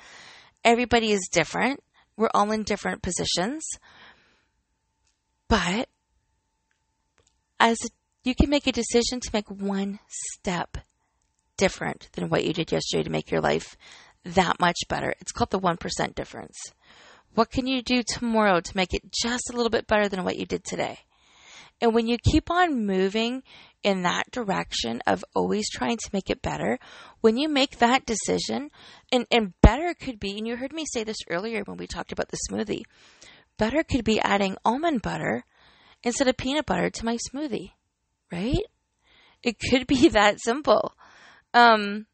everybody 0.63 1.11
is 1.11 1.29
different. 1.31 1.81
We're 2.17 2.29
all 2.33 2.51
in 2.51 2.63
different 2.63 3.01
positions. 3.01 3.63
But 5.47 5.87
as 7.59 7.77
you 8.27 8.35
can 8.35 8.49
make 8.49 8.67
a 8.67 8.71
decision 8.71 9.19
to 9.21 9.29
make 9.33 9.49
one 9.49 9.99
step 10.07 10.77
different 11.57 12.09
than 12.13 12.29
what 12.29 12.43
you 12.43 12.53
did 12.53 12.71
yesterday 12.71 13.03
to 13.03 13.09
make 13.09 13.31
your 13.31 13.41
life 13.41 13.77
that 14.23 14.59
much 14.59 14.77
better. 14.89 15.13
It's 15.21 15.31
called 15.31 15.51
the 15.51 15.59
1% 15.59 16.15
difference. 16.15 16.57
What 17.33 17.49
can 17.49 17.67
you 17.67 17.81
do 17.81 18.03
tomorrow 18.03 18.59
to 18.59 18.77
make 18.77 18.93
it 18.93 19.11
just 19.11 19.49
a 19.49 19.55
little 19.55 19.69
bit 19.69 19.87
better 19.87 20.09
than 20.09 20.23
what 20.23 20.37
you 20.37 20.45
did 20.45 20.63
today? 20.63 20.99
And 21.79 21.93
when 21.93 22.07
you 22.07 22.17
keep 22.17 22.49
on 22.49 22.85
moving 22.85 23.43
in 23.83 24.01
that 24.01 24.31
direction 24.31 25.01
of 25.05 25.23
always 25.35 25.69
trying 25.69 25.97
to 25.97 26.09
make 26.11 26.29
it 26.29 26.41
better, 26.41 26.79
when 27.21 27.37
you 27.37 27.47
make 27.47 27.77
that 27.77 28.05
decision, 28.05 28.71
and, 29.11 29.27
and 29.31 29.53
better 29.61 29.93
could 29.93 30.19
be, 30.19 30.37
and 30.37 30.47
you 30.47 30.55
heard 30.55 30.73
me 30.73 30.85
say 30.91 31.03
this 31.03 31.17
earlier 31.29 31.61
when 31.63 31.77
we 31.77 31.87
talked 31.87 32.11
about 32.11 32.29
the 32.29 32.39
smoothie, 32.49 32.83
better 33.57 33.83
could 33.83 34.03
be 34.03 34.19
adding 34.19 34.57
almond 34.65 35.01
butter 35.03 35.45
instead 36.03 36.27
of 36.27 36.35
peanut 36.35 36.65
butter 36.65 36.89
to 36.89 37.05
my 37.05 37.17
smoothie, 37.31 37.71
right? 38.31 38.65
It 39.43 39.57
could 39.59 39.87
be 39.87 40.09
that 40.09 40.39
simple. 40.39 40.93
Um, 41.53 42.05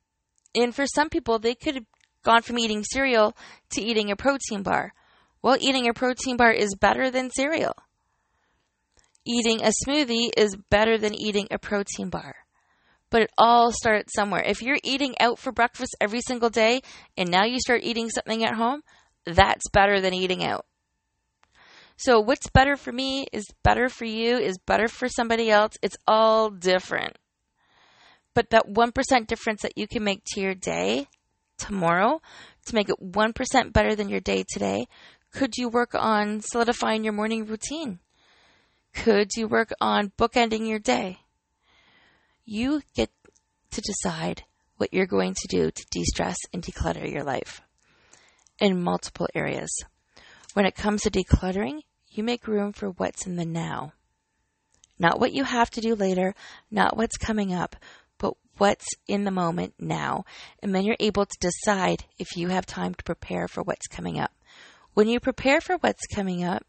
and 0.56 0.74
for 0.74 0.86
some 0.86 1.10
people, 1.10 1.40
they 1.40 1.56
could 1.56 1.76
have 1.76 1.86
gone 2.24 2.42
from 2.42 2.60
eating 2.60 2.84
cereal 2.84 3.36
to 3.72 3.82
eating 3.82 4.12
a 4.12 4.16
protein 4.16 4.64
bar. 4.64 4.94
Well, 5.42 5.58
eating 5.60 5.90
a 5.90 5.94
protein 5.94 6.38
bar 6.38 6.52
is 6.52 6.76
better 6.76 7.12
than 7.12 7.30
cereal. 7.32 7.76
Eating 9.26 9.62
a 9.62 9.72
smoothie 9.86 10.30
is 10.38 10.56
better 10.70 10.98
than 10.98 11.14
eating 11.14 11.48
a 11.52 11.58
protein 11.58 12.10
bar. 12.10 12.36
But 13.10 13.24
it 13.24 13.32
all 13.38 13.72
starts 13.72 14.14
somewhere. 14.14 14.44
If 14.44 14.62
you're 14.62 14.80
eating 14.84 15.16
out 15.20 15.38
for 15.38 15.52
breakfast 15.52 15.96
every 16.02 16.22
single 16.22 16.50
day 16.50 16.82
and 17.18 17.30
now 17.30 17.46
you 17.46 17.60
start 17.60 17.84
eating 17.84 18.10
something 18.10 18.44
at 18.44 18.56
home, 18.56 18.82
that's 19.26 19.70
better 19.72 20.02
than 20.02 20.14
eating 20.14 20.44
out. 20.44 20.66
So, 21.98 22.20
what's 22.20 22.50
better 22.50 22.76
for 22.76 22.92
me 22.92 23.28
is 23.32 23.46
better 23.64 23.90
for 23.90 24.06
you, 24.06 24.38
is 24.38 24.58
better 24.58 24.88
for 24.88 25.08
somebody 25.08 25.50
else. 25.50 25.78
It's 25.82 25.98
all 26.08 26.50
different. 26.50 27.18
But 28.34 28.50
that 28.50 28.68
1% 28.68 29.28
difference 29.28 29.62
that 29.62 29.78
you 29.78 29.88
can 29.88 30.04
make 30.04 30.24
to 30.34 30.42
your 30.42 30.56
day 30.56 31.08
tomorrow 31.58 32.22
to 32.66 32.76
make 32.76 32.90
it 32.90 33.00
1% 33.00 33.74
better 33.74 33.96
than 33.96 34.10
your 34.10 34.20
day 34.20 34.44
today? 34.52 34.88
Could 35.32 35.58
you 35.58 35.70
work 35.70 35.96
on 35.96 36.42
solidifying 36.42 37.04
your 37.04 37.14
morning 37.14 37.46
routine? 37.46 38.00
Could 38.94 39.32
you 39.36 39.48
work 39.48 39.72
on 39.82 40.12
bookending 40.18 40.68
your 40.68 40.80
day? 40.80 41.20
You 42.46 42.82
get 42.96 43.10
to 43.72 43.82
decide 43.82 44.44
what 44.78 44.94
you're 44.94 45.08
going 45.08 45.34
to 45.34 45.48
do 45.48 45.72
to 45.72 45.86
de 45.92 46.04
stress 46.04 46.38
and 46.52 46.62
declutter 46.62 47.10
your 47.12 47.24
life 47.24 47.62
in 48.60 48.84
multiple 48.84 49.28
areas. 49.34 49.72
When 50.54 50.66
it 50.66 50.76
comes 50.76 51.02
to 51.02 51.12
decluttering, 51.12 51.82
you 52.10 52.24
make 52.24 52.48
room 52.48 52.74
for 52.74 52.90
what's 52.92 53.26
in 53.26 53.36
the 53.36 53.46
now. 53.46 53.94
Not 55.00 55.20
what 55.20 55.34
you 55.34 55.44
have 55.44 55.72
to 55.72 55.82
do 55.82 55.96
later, 55.96 56.36
not 56.70 56.96
what's 56.96 57.18
coming 57.18 57.54
up, 57.54 57.76
but 58.20 58.36
what's 58.58 58.86
in 59.08 59.24
the 59.24 59.32
moment 59.32 59.74
now. 59.80 60.26
And 60.62 60.74
then 60.74 60.86
you're 60.86 60.96
able 61.00 61.26
to 61.26 61.38
decide 61.40 62.06
if 62.20 62.38
you 62.38 62.50
have 62.50 62.68
time 62.68 62.94
to 62.94 63.04
prepare 63.04 63.48
for 63.48 63.64
what's 63.64 63.88
coming 63.88 64.20
up. 64.20 64.32
When 64.94 65.08
you 65.08 65.20
prepare 65.20 65.60
for 65.60 65.78
what's 65.78 66.06
coming 66.14 66.44
up, 66.44 66.64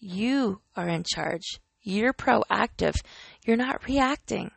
you 0.00 0.60
are 0.74 0.88
in 0.88 1.04
charge. 1.04 1.60
You're 1.82 2.14
proactive. 2.14 2.96
You're 3.44 3.56
not 3.56 3.86
reacting. 3.86 4.52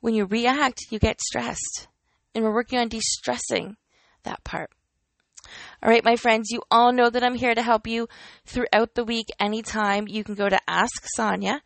When 0.00 0.14
you 0.14 0.26
react, 0.26 0.80
you 0.90 1.00
get 1.00 1.20
stressed. 1.20 1.88
And 2.34 2.44
we're 2.44 2.54
working 2.54 2.78
on 2.78 2.88
de 2.88 3.00
stressing 3.00 3.76
that 4.22 4.44
part. 4.44 4.70
All 5.82 5.88
right, 5.88 6.04
my 6.04 6.16
friends, 6.16 6.50
you 6.50 6.60
all 6.70 6.92
know 6.92 7.08
that 7.08 7.24
I'm 7.24 7.34
here 7.34 7.54
to 7.54 7.62
help 7.62 7.86
you 7.86 8.08
throughout 8.44 8.94
the 8.94 9.04
week 9.04 9.26
anytime. 9.38 10.06
You 10.08 10.24
can 10.24 10.34
go 10.34 10.48
to 10.48 10.58
Ask 10.68 11.06
Sonya, 11.14 11.62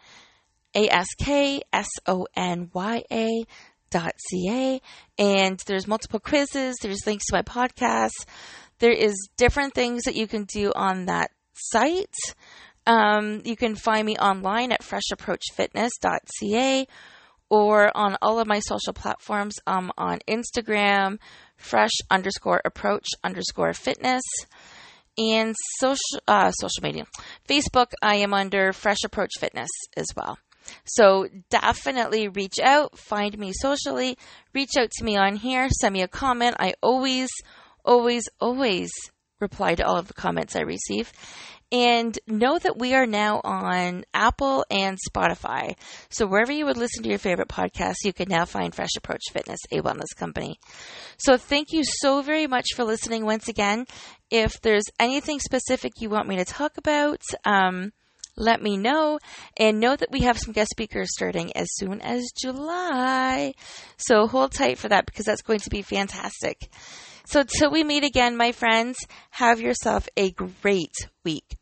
A 0.74 0.88
S 0.88 1.08
K 1.18 1.62
S 1.72 1.88
O 2.06 2.26
N 2.36 2.70
Y 2.72 3.02
A 3.10 3.44
dot 3.90 4.14
ca 4.28 4.80
and 5.18 5.62
there's 5.66 5.86
multiple 5.86 6.18
quizzes 6.18 6.74
there's 6.82 7.06
links 7.06 7.26
to 7.26 7.34
my 7.34 7.42
podcast. 7.42 8.26
There 8.80 8.92
is 8.92 9.14
different 9.36 9.74
things 9.74 10.02
that 10.02 10.16
you 10.16 10.26
can 10.26 10.44
do 10.44 10.72
on 10.74 11.06
that 11.06 11.30
site. 11.52 12.16
Um, 12.86 13.40
you 13.44 13.56
can 13.56 13.76
find 13.76 14.04
me 14.04 14.16
online 14.16 14.72
at 14.72 14.82
freshapproachfitness.ca 14.82 16.88
or 17.48 17.96
on 17.96 18.16
all 18.20 18.40
of 18.40 18.48
my 18.48 18.58
social 18.58 18.92
platforms. 18.92 19.54
Um, 19.66 19.90
on 19.96 20.18
instagram 20.28 21.18
fresh 21.56 21.92
underscore 22.10 22.60
approach 22.64 23.06
underscore 23.22 23.72
fitness 23.72 24.22
and 25.16 25.54
social 25.78 26.20
uh, 26.26 26.50
social 26.50 26.82
media 26.82 27.04
facebook 27.48 27.92
i 28.02 28.16
am 28.16 28.34
under 28.34 28.72
fresh 28.72 29.04
approach 29.04 29.30
fitness 29.38 29.70
as 29.96 30.06
well 30.16 30.38
so 30.84 31.28
definitely 31.50 32.28
reach 32.28 32.58
out, 32.62 32.98
find 32.98 33.38
me 33.38 33.52
socially, 33.52 34.16
reach 34.52 34.76
out 34.78 34.90
to 34.92 35.04
me 35.04 35.16
on 35.16 35.36
here, 35.36 35.68
send 35.68 35.92
me 35.92 36.02
a 36.02 36.08
comment. 36.08 36.56
I 36.58 36.74
always, 36.82 37.28
always, 37.84 38.24
always 38.40 38.90
reply 39.40 39.74
to 39.74 39.86
all 39.86 39.98
of 39.98 40.08
the 40.08 40.14
comments 40.14 40.56
I 40.56 40.60
receive. 40.60 41.12
And 41.72 42.18
know 42.26 42.58
that 42.58 42.78
we 42.78 42.94
are 42.94 43.06
now 43.06 43.40
on 43.42 44.04
Apple 44.14 44.64
and 44.70 44.98
Spotify. 45.10 45.76
So 46.08 46.26
wherever 46.26 46.52
you 46.52 46.66
would 46.66 46.76
listen 46.76 47.02
to 47.02 47.08
your 47.08 47.18
favorite 47.18 47.48
podcast, 47.48 47.96
you 48.04 48.12
can 48.12 48.28
now 48.28 48.44
find 48.44 48.74
Fresh 48.74 48.96
Approach 48.96 49.22
Fitness, 49.32 49.60
a 49.72 49.80
wellness 49.80 50.14
company. 50.16 50.60
So 51.16 51.36
thank 51.36 51.72
you 51.72 51.82
so 51.84 52.22
very 52.22 52.46
much 52.46 52.66
for 52.74 52.84
listening 52.84 53.24
once 53.24 53.48
again. 53.48 53.86
If 54.30 54.60
there's 54.60 54.84
anything 54.98 55.40
specific 55.40 56.00
you 56.00 56.10
want 56.10 56.28
me 56.28 56.36
to 56.36 56.44
talk 56.44 56.76
about, 56.76 57.20
um, 57.44 57.92
let 58.36 58.62
me 58.62 58.76
know. 58.76 59.18
And 59.56 59.80
know 59.80 59.94
that 59.96 60.10
we 60.10 60.20
have 60.20 60.38
some 60.38 60.52
guest 60.52 60.70
speakers 60.70 61.12
starting 61.12 61.56
as 61.56 61.68
soon 61.74 62.00
as 62.00 62.32
July. 62.36 63.54
So 63.96 64.26
hold 64.26 64.52
tight 64.52 64.78
for 64.78 64.88
that 64.88 65.06
because 65.06 65.26
that's 65.26 65.42
going 65.42 65.60
to 65.60 65.70
be 65.70 65.82
fantastic. 65.82 66.68
So 67.26 67.42
till 67.42 67.70
we 67.70 67.84
meet 67.84 68.04
again, 68.04 68.36
my 68.36 68.52
friends, 68.52 68.98
have 69.30 69.60
yourself 69.60 70.08
a 70.16 70.30
great 70.30 71.08
week. 71.24 71.56